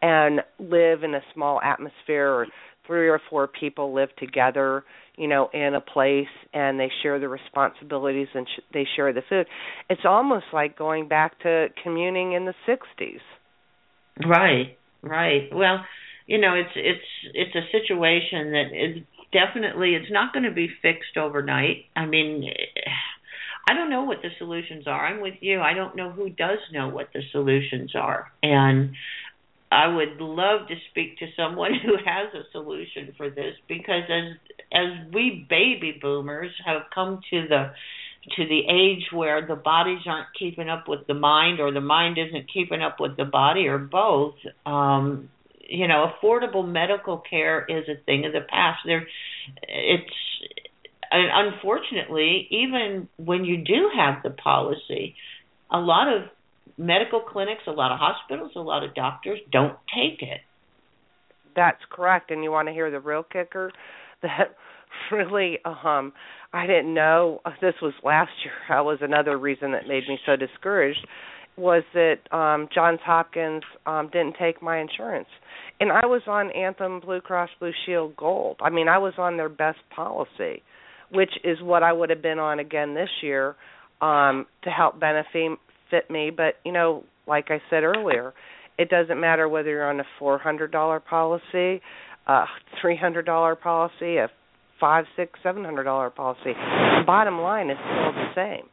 and 0.00 0.40
live 0.58 1.04
in 1.04 1.14
a 1.14 1.20
small 1.34 1.60
atmosphere 1.60 2.28
or 2.28 2.46
three 2.88 3.08
or 3.08 3.20
four 3.30 3.46
people 3.46 3.94
live 3.94 4.08
together, 4.16 4.82
you 5.16 5.28
know, 5.28 5.48
in 5.54 5.74
a 5.74 5.80
place 5.80 6.26
and 6.52 6.80
they 6.80 6.90
share 7.02 7.20
the 7.20 7.28
responsibilities 7.28 8.26
and 8.34 8.48
sh- 8.48 8.62
they 8.74 8.84
share 8.96 9.12
the 9.12 9.22
food. 9.28 9.46
It's 9.88 10.00
almost 10.04 10.46
like 10.52 10.76
going 10.76 11.06
back 11.06 11.38
to 11.42 11.68
communing 11.84 12.32
in 12.32 12.46
the 12.46 12.54
60s. 12.66 13.20
Right. 14.26 14.76
Right. 15.02 15.48
Well, 15.54 15.84
you 16.26 16.40
know, 16.40 16.54
it's 16.54 16.72
it's 16.74 17.34
it's 17.34 17.54
a 17.54 17.70
situation 17.70 18.52
that 18.52 18.70
is 18.74 19.02
definitely 19.32 19.94
it's 19.94 20.10
not 20.10 20.32
going 20.32 20.44
to 20.44 20.50
be 20.50 20.68
fixed 20.82 21.16
overnight. 21.16 21.84
I 21.94 22.06
mean, 22.06 22.50
I 23.68 23.74
don't 23.74 23.90
know 23.90 24.04
what 24.04 24.22
the 24.22 24.30
solutions 24.38 24.86
are. 24.86 25.06
I'm 25.06 25.20
with 25.20 25.34
you. 25.40 25.60
I 25.60 25.74
don't 25.74 25.94
know 25.94 26.10
who 26.10 26.30
does 26.30 26.58
know 26.72 26.88
what 26.88 27.08
the 27.12 27.20
solutions 27.32 27.92
are. 27.94 28.32
And 28.42 28.94
I 29.70 29.86
would 29.88 30.20
love 30.20 30.68
to 30.68 30.74
speak 30.90 31.18
to 31.18 31.26
someone 31.36 31.72
who 31.84 31.96
has 31.96 32.32
a 32.34 32.50
solution 32.52 33.14
for 33.16 33.30
this 33.30 33.54
because 33.68 34.04
as 34.08 34.36
as 34.72 35.12
we 35.12 35.46
baby 35.48 35.98
boomers 36.00 36.50
have 36.64 36.82
come 36.94 37.20
to 37.30 37.46
the 37.48 37.72
to 38.36 38.46
the 38.46 38.60
age 38.68 39.06
where 39.12 39.46
the 39.46 39.56
bodies 39.56 40.00
aren't 40.06 40.28
keeping 40.38 40.68
up 40.68 40.88
with 40.88 41.06
the 41.06 41.14
mind 41.14 41.60
or 41.60 41.72
the 41.72 41.80
mind 41.80 42.18
isn't 42.18 42.52
keeping 42.52 42.82
up 42.82 43.00
with 43.00 43.16
the 43.16 43.24
body 43.24 43.66
or 43.66 43.78
both 43.78 44.34
um 44.66 45.30
you 45.68 45.86
know 45.86 46.10
affordable 46.12 46.66
medical 46.66 47.18
care 47.18 47.64
is 47.68 47.84
a 47.88 48.02
thing 48.04 48.24
of 48.24 48.32
the 48.32 48.40
past. 48.40 48.80
There 48.84 49.06
it's 49.62 50.10
unfortunately 51.10 52.48
even 52.50 53.08
when 53.16 53.44
you 53.44 53.58
do 53.58 53.90
have 53.96 54.22
the 54.22 54.30
policy 54.30 55.14
a 55.70 55.78
lot 55.78 56.08
of 56.08 56.22
medical 56.78 57.20
clinics 57.20 57.62
a 57.66 57.70
lot 57.70 57.92
of 57.92 57.98
hospitals 57.98 58.52
a 58.56 58.60
lot 58.60 58.84
of 58.84 58.94
doctors 58.94 59.38
don't 59.52 59.76
take 59.94 60.22
it 60.22 60.40
that's 61.54 61.82
correct 61.90 62.30
and 62.30 62.44
you 62.44 62.50
want 62.50 62.68
to 62.68 62.72
hear 62.72 62.90
the 62.90 63.00
real 63.00 63.24
kicker 63.24 63.70
that 64.22 64.54
really 65.12 65.58
um 65.64 66.12
I 66.52 66.66
didn't 66.66 66.94
know 66.94 67.40
this 67.60 67.74
was 67.82 67.94
last 68.02 68.30
year. 68.44 68.54
That 68.68 68.84
was 68.84 68.98
another 69.00 69.38
reason 69.38 69.72
that 69.72 69.86
made 69.86 70.08
me 70.08 70.18
so 70.24 70.36
discouraged 70.36 71.06
was 71.56 71.82
that 71.94 72.18
um 72.32 72.68
Johns 72.74 73.00
Hopkins 73.04 73.62
um 73.86 74.08
didn't 74.12 74.36
take 74.38 74.62
my 74.62 74.78
insurance. 74.78 75.28
And 75.80 75.92
I 75.92 76.06
was 76.06 76.22
on 76.26 76.50
Anthem 76.52 77.00
Blue 77.00 77.20
Cross 77.20 77.50
Blue 77.60 77.72
Shield 77.86 78.16
Gold. 78.16 78.56
I 78.60 78.70
mean, 78.70 78.88
I 78.88 78.98
was 78.98 79.14
on 79.18 79.36
their 79.36 79.48
best 79.48 79.78
policy, 79.94 80.62
which 81.12 81.30
is 81.44 81.58
what 81.62 81.82
I 81.82 81.92
would 81.92 82.10
have 82.10 82.22
been 82.22 82.38
on 82.38 82.58
again 82.58 82.94
this 82.94 83.10
year 83.22 83.56
um 84.00 84.46
to 84.62 84.70
help 84.70 85.00
benefit 85.00 85.58
fit 85.90 86.10
me, 86.10 86.30
but 86.30 86.54
you 86.64 86.72
know, 86.72 87.04
like 87.26 87.50
I 87.50 87.60
said 87.70 87.82
earlier, 87.84 88.32
it 88.78 88.88
doesn't 88.88 89.20
matter 89.20 89.48
whether 89.48 89.70
you're 89.70 89.88
on 89.88 90.00
a 90.00 90.04
$400 90.20 91.04
policy, 91.04 91.82
a 92.26 92.44
$300 92.82 93.60
policy, 93.60 94.16
a 94.16 94.28
five, 94.80 95.04
six, 95.16 95.38
seven 95.42 95.64
hundred 95.64 95.84
dollar 95.84 96.10
policy. 96.10 96.52
The 96.54 97.02
bottom 97.06 97.38
line 97.40 97.70
is 97.70 97.76
still 97.78 98.12
the 98.12 98.28
same. 98.34 98.68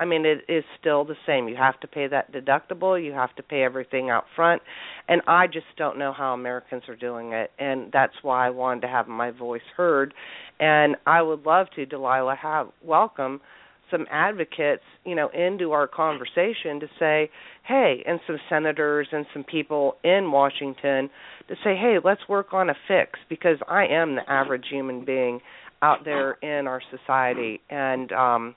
I 0.00 0.04
mean, 0.04 0.24
it 0.24 0.44
is 0.48 0.62
still 0.78 1.04
the 1.04 1.16
same. 1.26 1.48
You 1.48 1.56
have 1.56 1.80
to 1.80 1.88
pay 1.88 2.06
that 2.06 2.32
deductible. 2.32 3.02
You 3.04 3.12
have 3.12 3.34
to 3.34 3.42
pay 3.42 3.64
everything 3.64 4.10
out 4.10 4.24
front, 4.36 4.62
and 5.08 5.22
I 5.26 5.48
just 5.48 5.66
don't 5.76 5.98
know 5.98 6.12
how 6.12 6.34
Americans 6.34 6.84
are 6.88 6.94
doing 6.96 7.32
it, 7.32 7.50
and 7.58 7.90
that's 7.92 8.12
why 8.22 8.46
I 8.46 8.50
wanted 8.50 8.82
to 8.82 8.88
have 8.88 9.08
my 9.08 9.32
voice 9.32 9.60
heard. 9.76 10.14
And 10.60 10.96
I 11.06 11.22
would 11.22 11.44
love 11.44 11.66
to, 11.74 11.84
Delilah, 11.84 12.36
have 12.40 12.68
welcome 12.84 13.40
some 13.90 14.06
advocates, 14.10 14.82
you 15.04 15.14
know, 15.14 15.28
into 15.28 15.72
our 15.72 15.86
conversation 15.86 16.80
to 16.80 16.88
say, 16.98 17.30
hey, 17.66 18.02
and 18.06 18.20
some 18.26 18.38
senators 18.48 19.08
and 19.12 19.26
some 19.32 19.44
people 19.44 19.96
in 20.04 20.30
Washington 20.30 21.10
to 21.48 21.54
say, 21.64 21.76
hey, 21.76 21.96
let's 22.02 22.20
work 22.28 22.52
on 22.52 22.70
a 22.70 22.74
fix 22.86 23.18
because 23.28 23.58
I 23.68 23.86
am 23.86 24.14
the 24.14 24.30
average 24.30 24.66
human 24.70 25.04
being 25.04 25.40
out 25.82 26.04
there 26.04 26.32
in 26.42 26.66
our 26.66 26.82
society 26.90 27.60
and 27.70 28.10
um 28.10 28.56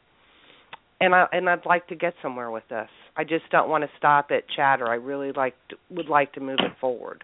and 1.00 1.14
I 1.14 1.26
and 1.32 1.50
I'd 1.50 1.66
like 1.66 1.88
to 1.88 1.96
get 1.96 2.14
somewhere 2.22 2.50
with 2.50 2.64
this. 2.70 2.88
I 3.18 3.24
just 3.24 3.50
don't 3.52 3.70
want 3.70 3.84
to 3.84 3.90
stop 3.98 4.30
at 4.32 4.44
chatter. 4.56 4.88
I 4.88 4.96
really 4.96 5.32
like 5.32 5.56
to, 5.70 5.76
would 5.90 6.08
like 6.08 6.34
to 6.34 6.40
move 6.40 6.60
it 6.60 6.72
forward. 6.80 7.24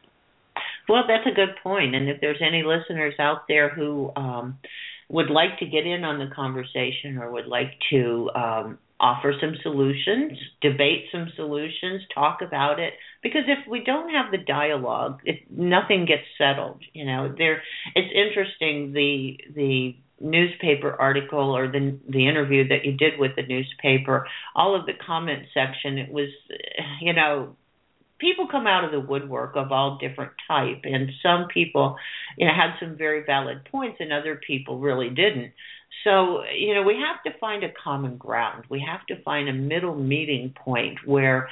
Well, 0.90 1.04
that's 1.08 1.26
a 1.26 1.36
good 1.36 1.56
point. 1.64 1.96
And 1.96 2.10
if 2.10 2.20
there's 2.22 2.42
any 2.46 2.64
listeners 2.64 3.14
out 3.20 3.48
there 3.48 3.70
who 3.70 4.12
um 4.16 4.58
would 5.10 5.30
like 5.30 5.60
to 5.60 5.66
get 5.66 5.86
in 5.86 6.04
on 6.04 6.20
the 6.20 6.34
conversation 6.34 7.18
or 7.18 7.32
would 7.32 7.48
like 7.48 7.74
to 7.90 8.30
um, 8.36 8.78
offer 9.00 9.34
some 9.40 9.56
solutions, 9.62 10.38
debate 10.62 11.06
some 11.12 11.32
solutions, 11.36 12.02
talk 12.14 12.40
about 12.42 12.80
it. 12.80 12.94
Because 13.24 13.44
if 13.48 13.68
we 13.70 13.84
don't 13.84 14.10
have 14.10 14.32
the 14.32 14.38
dialogue, 14.38 15.22
if 15.24 15.40
nothing 15.50 16.06
gets 16.06 16.24
settled. 16.38 16.84
You 16.94 17.06
know, 17.06 17.34
there. 17.38 17.64
It's 17.96 18.14
interesting 18.14 18.94
the 18.94 19.40
the 19.56 19.96
newspaper 20.20 20.94
article 20.94 21.56
or 21.56 21.68
the 21.68 21.98
the 22.10 22.28
interview 22.28 22.68
that 22.68 22.86
you 22.86 22.94
did 22.94 23.20
with 23.20 23.36
the 23.36 23.44
newspaper. 23.44 24.28
All 24.56 24.76
of 24.78 24.86
the 24.86 24.94
comment 25.06 25.46
section, 25.54 25.98
it 25.98 26.12
was, 26.12 26.30
you 27.02 27.14
know, 27.14 27.56
people 28.20 28.48
come 28.50 28.68
out 28.68 28.84
of 28.84 28.92
the 28.92 29.00
woodwork 29.00 29.56
of 29.56 29.72
all 29.72 29.98
different 30.00 30.32
type 30.48 30.82
and 30.84 31.10
some 31.22 31.48
people 31.54 31.98
you 32.38 32.46
know 32.46 32.54
had 32.54 32.76
some 32.80 32.98
very 32.98 33.24
valid 33.24 33.66
points 33.72 33.98
and 34.00 34.12
other 34.12 34.40
people 34.46 34.80
really 34.80 35.10
didn't. 35.10 35.54
So 36.04 36.44
you 36.58 36.76
know 36.76 36.84
we 36.84 36.96
have 36.96 37.22
to 37.32 37.40
find 37.40 37.64
a 37.64 37.72
common 37.84 38.18
ground. 38.18 38.66
We 38.70 38.86
have 38.88 39.06
to 39.08 39.22
find 39.24 39.50
a 39.50 39.54
middle 39.54 39.96
meeting 39.96 40.54
point 40.56 41.00
where 41.06 41.50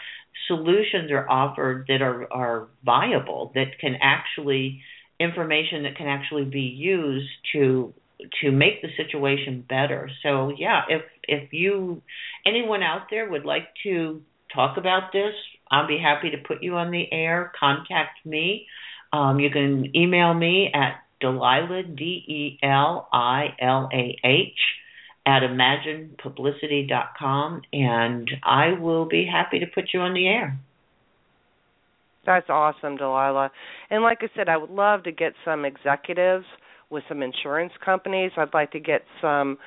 solutions 0.48 1.12
are 1.12 1.30
offered 1.30 1.86
that 1.88 2.02
are 2.02 2.32
are 2.32 2.68
viable 2.84 3.52
that 3.56 3.80
can 3.80 3.96
actually 4.02 4.82
information 5.20 5.84
that 5.84 5.96
can 5.96 6.08
actually 6.08 6.46
be 6.46 6.62
used 6.62 7.30
to 7.54 7.94
to 8.42 8.52
make 8.52 8.82
the 8.82 8.90
situation 8.98 9.64
better. 9.68 10.10
So 10.24 10.54
yeah 10.58 10.84
if 10.90 11.02
if 11.24 11.54
you 11.54 12.02
anyone 12.46 12.84
out 12.84 13.08
there 13.10 13.30
would 13.30 13.46
like 13.46 13.68
to 13.84 14.22
talk 14.54 14.78
about 14.78 15.12
this 15.12 15.34
I'll 15.72 15.88
be 15.88 15.98
happy 15.98 16.30
to 16.32 16.38
put 16.38 16.62
you 16.64 16.76
on 16.76 16.92
the 16.92 17.12
air. 17.12 17.52
Contact 17.60 18.26
me. 18.26 18.68
Um, 19.12 19.40
you 19.40 19.50
can 19.50 19.94
email 19.96 20.32
me 20.34 20.72
at 20.74 21.02
Delilah, 21.22 21.84
D 21.84 22.04
E 22.04 22.60
L 22.64 23.08
I 23.12 23.56
L 23.60 23.90
A 23.94 24.18
H, 24.24 24.60
at 25.26 25.42
imaginepublicity.com, 25.42 27.64
and 27.74 28.32
I 28.44 28.74
will 28.80 29.06
be 29.06 29.26
happy 29.26 29.60
to 29.60 29.66
put 29.66 29.90
you 29.94 30.00
on 30.02 30.14
the 30.14 30.28
air. 30.28 30.60
That's 32.26 32.50
awesome, 32.50 32.98
Delilah. 32.98 33.52
And 33.90 34.04
like 34.04 34.20
I 34.22 34.28
said, 34.36 34.50
I 34.50 34.58
would 34.58 34.72
love 34.72 35.04
to 35.04 35.12
get 35.12 35.34
some 35.44 35.64
executives 35.64 36.46
with 36.90 37.04
some 37.08 37.22
insurance 37.22 37.74
companies. 37.84 38.32
I'd 38.38 38.54
like 38.54 38.72
to 38.72 38.80
get 38.80 39.04
some 39.22 39.58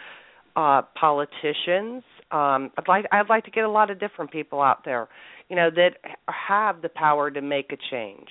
uh 0.56 0.82
politicians. 0.98 2.02
Um 2.31 2.71
I'd 2.77 2.88
like 2.88 3.07
I'd 3.12 3.29
like 3.29 3.45
to 3.45 3.51
get 3.51 3.64
a 3.64 3.71
lot 3.71 3.91
of 3.91 3.99
different 3.99 4.31
people 4.31 4.61
out 4.61 4.85
there 4.85 5.09
you 5.49 5.57
know, 5.57 5.71
that 5.71 5.93
have 6.27 6.83
the 6.83 6.88
power 6.88 7.31
to 7.31 7.41
make 7.41 7.73
a 7.73 7.77
change. 7.91 8.29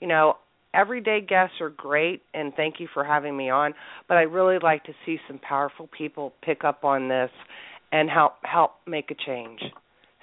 You 0.00 0.08
know, 0.08 0.34
everyday 0.74 1.20
guests 1.20 1.56
are 1.60 1.70
great 1.70 2.22
and 2.34 2.52
thank 2.54 2.80
you 2.80 2.88
for 2.92 3.04
having 3.04 3.36
me 3.36 3.50
on, 3.50 3.74
but 4.08 4.16
I 4.16 4.22
really 4.22 4.58
like 4.62 4.84
to 4.84 4.92
see 5.06 5.18
some 5.28 5.38
powerful 5.38 5.88
people 5.96 6.32
pick 6.42 6.64
up 6.64 6.84
on 6.84 7.08
this 7.08 7.30
and 7.92 8.08
help 8.10 8.34
help 8.42 8.72
make 8.86 9.10
a 9.10 9.14
change. 9.26 9.60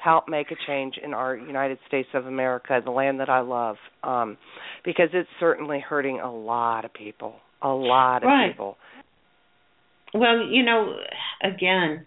Help 0.03 0.29
make 0.29 0.51
a 0.51 0.55
change 0.67 0.95
in 1.03 1.13
our 1.13 1.35
United 1.35 1.79
States 1.87 2.07
of 2.13 2.27
America, 2.27 2.79
the 2.83 2.91
land 2.91 3.19
that 3.19 3.29
I 3.29 3.39
love. 3.39 3.77
Um 4.03 4.37
because 4.83 5.09
it's 5.13 5.29
certainly 5.39 5.79
hurting 5.79 6.19
a 6.19 6.33
lot 6.33 6.85
of 6.85 6.93
people. 6.93 7.35
A 7.61 7.69
lot 7.69 8.17
of 8.17 8.27
right. 8.27 8.51
people. 8.51 8.77
Well, 10.13 10.47
you 10.49 10.63
know, 10.63 10.95
again, 11.43 12.05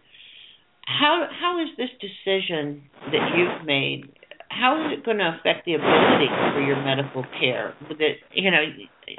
how 0.99 1.27
how 1.41 1.63
is 1.63 1.69
this 1.77 1.91
decision 2.01 2.83
that 3.13 3.31
you've 3.37 3.67
made? 3.67 4.13
How 4.49 4.85
is 4.85 4.99
it 4.99 5.05
going 5.05 5.19
to 5.19 5.39
affect 5.39 5.65
the 5.65 5.75
ability 5.75 6.27
for 6.53 6.61
your 6.61 6.83
medical 6.83 7.25
care? 7.39 7.75
That 7.89 8.15
you 8.33 8.51
know, 8.51 8.65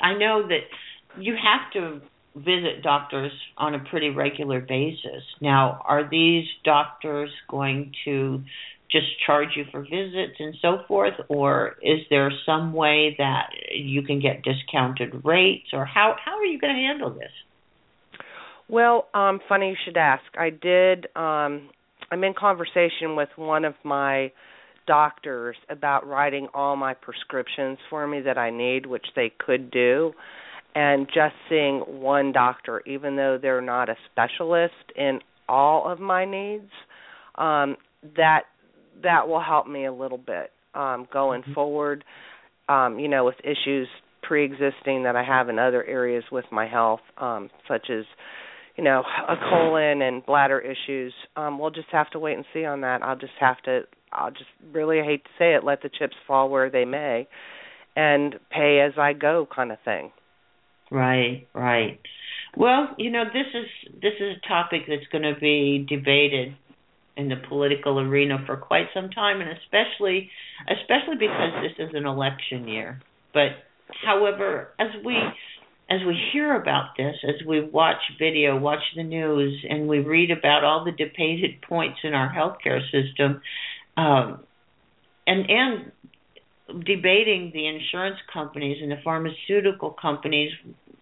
I 0.01 0.13
know 0.17 0.47
that 0.47 0.61
you 1.19 1.35
have 1.35 1.71
to 1.73 2.01
visit 2.35 2.83
doctors 2.83 3.31
on 3.57 3.75
a 3.75 3.79
pretty 3.79 4.09
regular 4.09 4.61
basis. 4.61 5.23
Now, 5.41 5.81
are 5.85 6.09
these 6.09 6.45
doctors 6.63 7.29
going 7.49 7.93
to 8.05 8.41
just 8.91 9.07
charge 9.25 9.49
you 9.55 9.65
for 9.71 9.81
visits 9.81 10.35
and 10.39 10.55
so 10.61 10.79
forth, 10.87 11.13
or 11.29 11.77
is 11.81 11.99
there 12.09 12.31
some 12.45 12.73
way 12.73 13.15
that 13.17 13.49
you 13.73 14.01
can 14.01 14.19
get 14.19 14.43
discounted 14.43 15.23
rates, 15.23 15.67
or 15.73 15.85
how 15.85 16.15
how 16.23 16.37
are 16.37 16.45
you 16.45 16.59
going 16.59 16.75
to 16.75 16.81
handle 16.81 17.11
this? 17.11 17.31
Well, 18.71 19.09
um, 19.13 19.41
funny 19.49 19.69
you 19.71 19.75
should 19.83 19.97
ask. 19.97 20.23
I 20.39 20.49
did. 20.49 21.05
Um, 21.13 21.69
I'm 22.09 22.23
in 22.23 22.33
conversation 22.33 23.17
with 23.17 23.27
one 23.35 23.65
of 23.65 23.73
my 23.83 24.31
doctors 24.87 25.57
about 25.69 26.07
writing 26.07 26.47
all 26.53 26.77
my 26.77 26.93
prescriptions 26.93 27.77
for 27.89 28.07
me 28.07 28.21
that 28.21 28.37
I 28.37 28.49
need, 28.49 28.85
which 28.85 29.05
they 29.13 29.33
could 29.45 29.71
do, 29.71 30.13
and 30.73 31.07
just 31.07 31.35
seeing 31.49 31.79
one 31.79 32.31
doctor, 32.31 32.81
even 32.87 33.17
though 33.17 33.37
they're 33.39 33.61
not 33.61 33.89
a 33.89 33.95
specialist 34.09 34.73
in 34.95 35.19
all 35.49 35.91
of 35.91 35.99
my 35.99 36.23
needs. 36.23 36.71
Um, 37.35 37.75
that 38.15 38.43
that 39.03 39.27
will 39.27 39.41
help 39.41 39.67
me 39.67 39.85
a 39.85 39.93
little 39.93 40.17
bit 40.17 40.51
um, 40.75 41.09
going 41.11 41.41
mm-hmm. 41.41 41.53
forward. 41.53 42.05
Um, 42.69 42.99
you 42.99 43.09
know, 43.09 43.25
with 43.25 43.35
issues 43.43 43.89
pre-existing 44.23 45.03
that 45.03 45.17
I 45.17 45.25
have 45.25 45.49
in 45.49 45.59
other 45.59 45.83
areas 45.83 46.23
with 46.31 46.45
my 46.51 46.67
health, 46.67 47.01
um, 47.17 47.49
such 47.67 47.89
as 47.89 48.05
you 48.77 48.83
know, 48.83 49.03
a 49.27 49.35
colon 49.35 50.01
and 50.01 50.25
bladder 50.25 50.59
issues. 50.59 51.13
Um, 51.35 51.59
we'll 51.59 51.71
just 51.71 51.89
have 51.91 52.09
to 52.11 52.19
wait 52.19 52.35
and 52.35 52.45
see 52.53 52.65
on 52.65 52.81
that. 52.81 53.03
I'll 53.03 53.17
just 53.17 53.33
have 53.39 53.61
to 53.63 53.81
I'll 54.13 54.31
just 54.31 54.49
really 54.73 54.97
hate 54.97 55.23
to 55.23 55.29
say 55.39 55.55
it, 55.55 55.63
let 55.63 55.81
the 55.81 55.89
chips 55.89 56.15
fall 56.27 56.49
where 56.49 56.69
they 56.69 56.85
may. 56.85 57.27
and 57.95 58.35
pay 58.49 58.79
as 58.79 58.93
I 58.97 59.13
go 59.13 59.47
kind 59.53 59.71
of 59.71 59.77
thing. 59.83 60.11
Right, 60.89 61.47
right. 61.53 61.99
Well, 62.55 62.89
you 62.97 63.11
know, 63.11 63.23
this 63.25 63.47
is 63.53 63.93
this 64.01 64.13
is 64.19 64.37
a 64.37 64.47
topic 64.47 64.81
that's 64.87 65.07
going 65.11 65.23
to 65.23 65.39
be 65.39 65.85
debated 65.87 66.55
in 67.17 67.29
the 67.29 67.35
political 67.47 67.99
arena 67.99 68.37
for 68.45 68.57
quite 68.57 68.87
some 68.93 69.09
time 69.09 69.41
and 69.41 69.49
especially 69.51 70.29
especially 70.67 71.15
because 71.19 71.51
this 71.61 71.87
is 71.87 71.93
an 71.93 72.05
election 72.05 72.67
year. 72.67 73.01
But 73.33 73.51
however, 74.05 74.69
as 74.79 74.87
we 75.05 75.15
as 75.91 75.99
we 76.07 76.17
hear 76.31 76.55
about 76.55 76.95
this, 76.95 77.15
as 77.27 77.45
we 77.45 77.59
watch 77.59 77.97
video, 78.17 78.57
watch 78.57 78.83
the 78.95 79.03
news, 79.03 79.65
and 79.69 79.89
we 79.89 79.99
read 79.99 80.31
about 80.31 80.63
all 80.63 80.85
the 80.85 80.91
debated 80.91 81.61
points 81.67 81.99
in 82.03 82.13
our 82.13 82.33
healthcare 82.33 82.79
system, 82.91 83.41
um, 83.97 84.39
and 85.27 85.49
and 85.49 85.91
debating 86.85 87.51
the 87.53 87.67
insurance 87.67 88.15
companies 88.31 88.77
and 88.81 88.89
the 88.89 89.01
pharmaceutical 89.03 89.89
companies, 89.89 90.53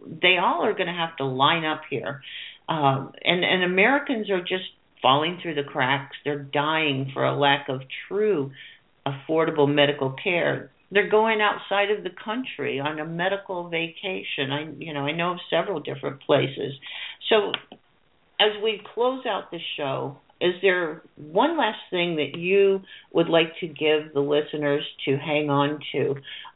they 0.04 0.38
all 0.41 0.65
are 0.65 0.73
going 0.73 0.88
to 0.88 0.93
have 0.93 1.15
to 1.17 1.25
line 1.25 1.65
up 1.65 1.82
here, 1.88 2.23
um, 2.67 3.13
and 3.23 3.45
and 3.45 3.63
Americans 3.63 4.32
are 4.32 4.41
just 4.41 4.65
falling 5.04 5.38
through 5.39 5.54
the 5.54 5.63
cracks. 5.63 6.15
They're 6.25 6.39
dying 6.39 7.12
for 7.13 7.23
a 7.23 7.38
lack 7.38 7.69
of 7.69 7.82
true 8.08 8.52
affordable 9.06 9.71
medical 9.71 10.15
care 10.23 10.71
they're 10.91 11.10
going 11.10 11.39
outside 11.41 11.91
of 11.91 12.04
the 12.04 12.10
country 12.23 12.80
on 12.80 12.99
a 12.99 13.06
medical 13.06 13.69
vacation. 13.69 14.52
I 14.52 14.69
you 14.78 14.93
know, 14.93 15.02
I 15.02 15.12
know 15.12 15.34
of 15.34 15.39
several 15.49 15.80
different 15.80 16.21
places. 16.21 16.73
So 17.30 17.52
as 18.39 18.52
we 18.63 18.82
close 18.93 19.25
out 19.25 19.52
the 19.52 19.60
show, 19.78 20.17
is 20.41 20.54
there 20.62 21.02
one 21.15 21.58
last 21.58 21.80
thing 21.89 22.15
that 22.15 22.38
you 22.39 22.82
would 23.12 23.28
like 23.28 23.52
to 23.60 23.67
give 23.67 24.13
the 24.13 24.21
listeners 24.21 24.84
to 25.06 25.17
hang 25.17 25.49
on 25.49 25.80
to? 25.91 26.15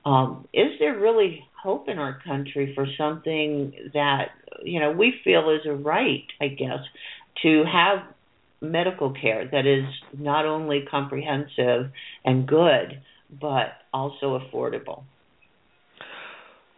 Um, 0.10 0.48
is 0.54 0.72
there 0.80 0.98
really 0.98 1.46
hope 1.62 1.89
in 1.89 2.00
our 2.00 2.19
country 2.26 2.74
for 2.76 2.86
something 2.98 3.74
that 3.93 4.30
you 4.63 4.80
know 4.80 4.91
we 4.91 5.13
feel 5.24 5.50
is 5.50 5.65
a 5.65 5.74
right, 5.74 6.26
I 6.41 6.48
guess, 6.48 6.80
to 7.43 7.63
have 7.72 8.00
medical 8.62 9.13
care 9.13 9.48
that 9.52 9.65
is 9.65 9.86
not 10.17 10.46
only 10.46 10.86
comprehensive 10.89 11.91
and 12.24 12.48
good, 12.48 13.02
but 13.30 13.74
also 13.93 14.39
affordable. 14.39 15.03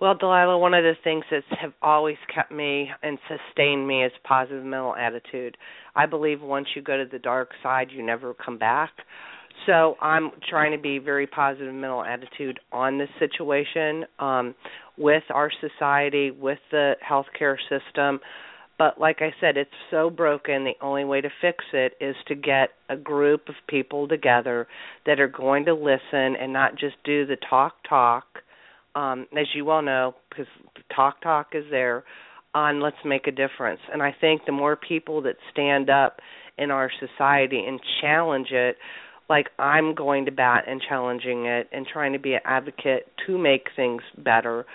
Well, 0.01 0.13
Delilah, 0.15 0.57
one 0.57 0.73
of 0.73 0.83
the 0.83 0.93
things 1.05 1.23
that 1.31 1.43
have 1.61 1.71
always 1.81 2.17
kept 2.33 2.51
me 2.51 2.89
and 3.01 3.17
sustained 3.29 3.87
me 3.87 4.03
is 4.03 4.11
positive 4.25 4.63
mental 4.63 4.93
attitude. 4.93 5.55
I 5.95 6.05
believe 6.05 6.41
once 6.41 6.67
you 6.75 6.81
go 6.81 6.97
to 6.97 7.09
the 7.09 7.19
dark 7.19 7.51
side, 7.63 7.87
you 7.91 8.05
never 8.05 8.33
come 8.33 8.57
back. 8.57 8.91
So 9.65 9.95
I'm 10.01 10.31
trying 10.49 10.73
to 10.73 10.77
be 10.77 10.99
very 10.99 11.25
positive 11.25 11.73
mental 11.73 12.03
attitude 12.03 12.59
on 12.73 12.97
this 12.97 13.09
situation 13.19 14.05
um, 14.19 14.53
with 14.97 15.23
our 15.29 15.49
society, 15.61 16.29
with 16.29 16.59
the 16.71 16.95
healthcare 17.09 17.55
system, 17.69 18.19
but 18.77 18.99
like 18.99 19.21
I 19.21 19.33
said, 19.39 19.57
it's 19.57 19.69
so 19.89 20.09
broken. 20.09 20.65
The 20.65 20.73
only 20.81 21.05
way 21.05 21.21
to 21.21 21.29
fix 21.41 21.63
it 21.71 21.93
is 22.01 22.15
to 22.27 22.35
get 22.35 22.71
a 22.89 22.97
group 22.97 23.47
of 23.47 23.55
people 23.69 24.07
together 24.07 24.67
that 25.05 25.19
are 25.19 25.27
going 25.27 25.65
to 25.65 25.73
listen 25.73 26.35
and 26.39 26.51
not 26.51 26.73
just 26.77 26.95
do 27.03 27.25
the 27.25 27.37
talk 27.49 27.75
talk. 27.87 28.25
Um, 28.95 29.27
as 29.37 29.47
you 29.53 29.65
well 29.65 29.81
know, 29.81 30.15
because 30.29 30.47
talk 30.93 31.21
talk 31.21 31.47
is 31.53 31.65
there 31.69 32.03
on 32.53 32.81
let's 32.81 32.97
make 33.03 33.27
a 33.27 33.31
difference. 33.31 33.81
And 33.91 34.01
I 34.01 34.15
think 34.19 34.45
the 34.45 34.53
more 34.53 34.75
people 34.75 35.21
that 35.23 35.35
stand 35.51 35.89
up 35.89 36.19
in 36.57 36.71
our 36.71 36.89
society 36.99 37.63
and 37.65 37.79
challenge 38.01 38.51
it, 38.51 38.77
like 39.29 39.47
I'm 39.59 39.95
going 39.95 40.25
to 40.25 40.31
bat 40.31 40.65
and 40.67 40.81
challenging 40.87 41.45
it 41.45 41.67
and 41.71 41.85
trying 41.91 42.13
to 42.13 42.19
be 42.19 42.33
an 42.33 42.41
advocate 42.45 43.11
to 43.27 43.37
make 43.37 43.67
things 43.75 44.01
better, 44.17 44.65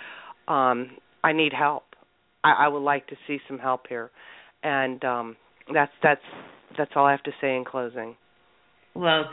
um, 0.47 0.91
I 1.23 1.33
need 1.33 1.53
help 1.53 1.83
I, 2.43 2.65
I 2.65 2.67
would 2.67 2.83
like 2.83 3.07
to 3.07 3.15
see 3.27 3.39
some 3.47 3.59
help 3.59 3.87
here, 3.87 4.11
and 4.63 5.03
um, 5.03 5.35
that's 5.73 5.91
that's 6.01 6.21
that's 6.77 6.91
all 6.95 7.05
I 7.05 7.11
have 7.11 7.23
to 7.23 7.31
say 7.41 7.55
in 7.55 7.65
closing. 7.65 8.15
Well, 8.93 9.25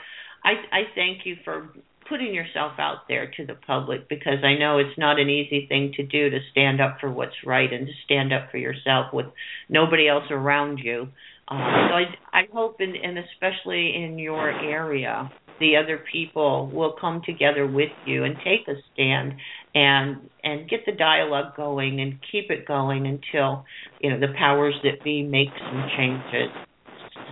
I 0.45 0.51
I 0.73 0.83
thank 0.95 1.25
you 1.25 1.37
for 1.45 1.71
putting 2.09 2.35
yourself 2.35 2.73
out 2.79 3.07
there 3.09 3.31
to 3.37 3.45
the 3.45 3.55
public 3.55 4.09
because 4.09 4.43
I 4.43 4.59
know 4.59 4.79
it's 4.79 4.99
not 4.99 5.21
an 5.21 5.29
easy 5.29 5.67
thing 5.69 5.93
to 5.97 6.03
do 6.03 6.31
to 6.31 6.39
stand 6.51 6.81
up 6.81 6.99
for 7.01 7.11
what's 7.11 7.35
right 7.45 7.71
and 7.71 7.87
to 7.87 7.93
stand 8.05 8.33
up 8.33 8.51
for 8.51 8.57
yourself 8.57 9.13
with 9.13 9.27
nobody 9.69 10.09
else 10.09 10.25
around 10.31 10.79
you. 10.79 11.09
Uh, 11.49 11.57
so 11.89 11.95
I 11.95 12.05
I 12.33 12.43
hope 12.53 12.77
and 12.81 12.95
and 12.97 13.19
especially 13.19 13.95
in 13.95 14.19
your 14.19 14.51
area 14.51 15.31
the 15.61 15.77
other 15.77 16.01
people 16.13 16.71
will 16.73 16.95
come 17.01 17.23
together 17.25 17.67
with 17.67 17.91
you 18.07 18.25
and 18.25 18.37
take 18.37 18.69
a 18.69 18.81
stand 18.93 19.35
and 19.75 20.29
and 20.43 20.69
get 20.69 20.81
the 20.87 20.93
dialogue 20.93 21.57
going 21.57 22.01
and 22.01 22.19
keep 22.33 22.51
it 22.51 22.67
going 22.67 23.07
until 23.07 23.65
you 24.01 24.11
know 24.11 24.21
the 24.21 24.33
powers 24.39 24.75
that 24.83 25.03
be 25.05 25.23
make 25.23 25.49
some 25.59 25.89
changes. 25.97 26.51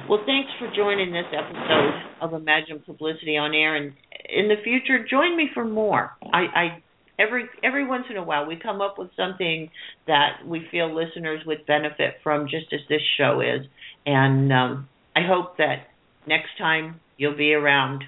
Well, 0.08 0.20
thanks 0.24 0.50
for 0.58 0.70
joining 0.74 1.12
this 1.12 1.26
episode 1.32 2.02
of 2.20 2.32
Imagine 2.32 2.80
Publicity 2.84 3.36
on 3.36 3.54
Air, 3.54 3.74
and 3.74 3.92
in 4.28 4.48
the 4.48 4.56
future, 4.62 5.04
join 5.08 5.36
me 5.36 5.48
for 5.52 5.64
more. 5.64 6.12
I, 6.32 6.38
I 6.38 6.82
every 7.18 7.46
every 7.64 7.86
once 7.86 8.04
in 8.10 8.16
a 8.16 8.22
while 8.22 8.46
we 8.46 8.56
come 8.56 8.80
up 8.80 8.98
with 8.98 9.10
something 9.16 9.70
that 10.06 10.46
we 10.46 10.66
feel 10.70 10.94
listeners 10.94 11.40
would 11.46 11.66
benefit 11.66 12.14
from, 12.22 12.46
just 12.48 12.72
as 12.72 12.80
this 12.88 13.02
show 13.18 13.40
is, 13.40 13.66
and 14.04 14.52
um, 14.52 14.88
I 15.14 15.20
hope 15.26 15.56
that 15.58 15.88
next 16.26 16.50
time 16.58 17.00
you'll 17.16 17.36
be 17.36 17.52
around. 17.52 18.04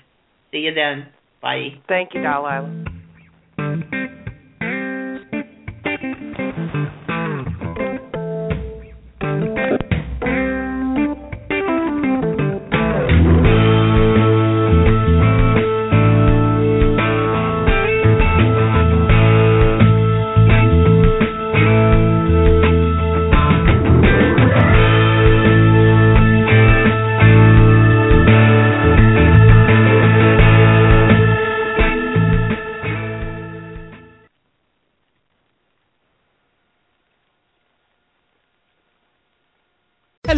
See 0.53 0.59
you 0.59 0.75
then. 0.75 1.09
Bye. 1.41 1.81
Thank 1.89 2.15
you, 2.15 2.23
Delilah. 2.23 2.98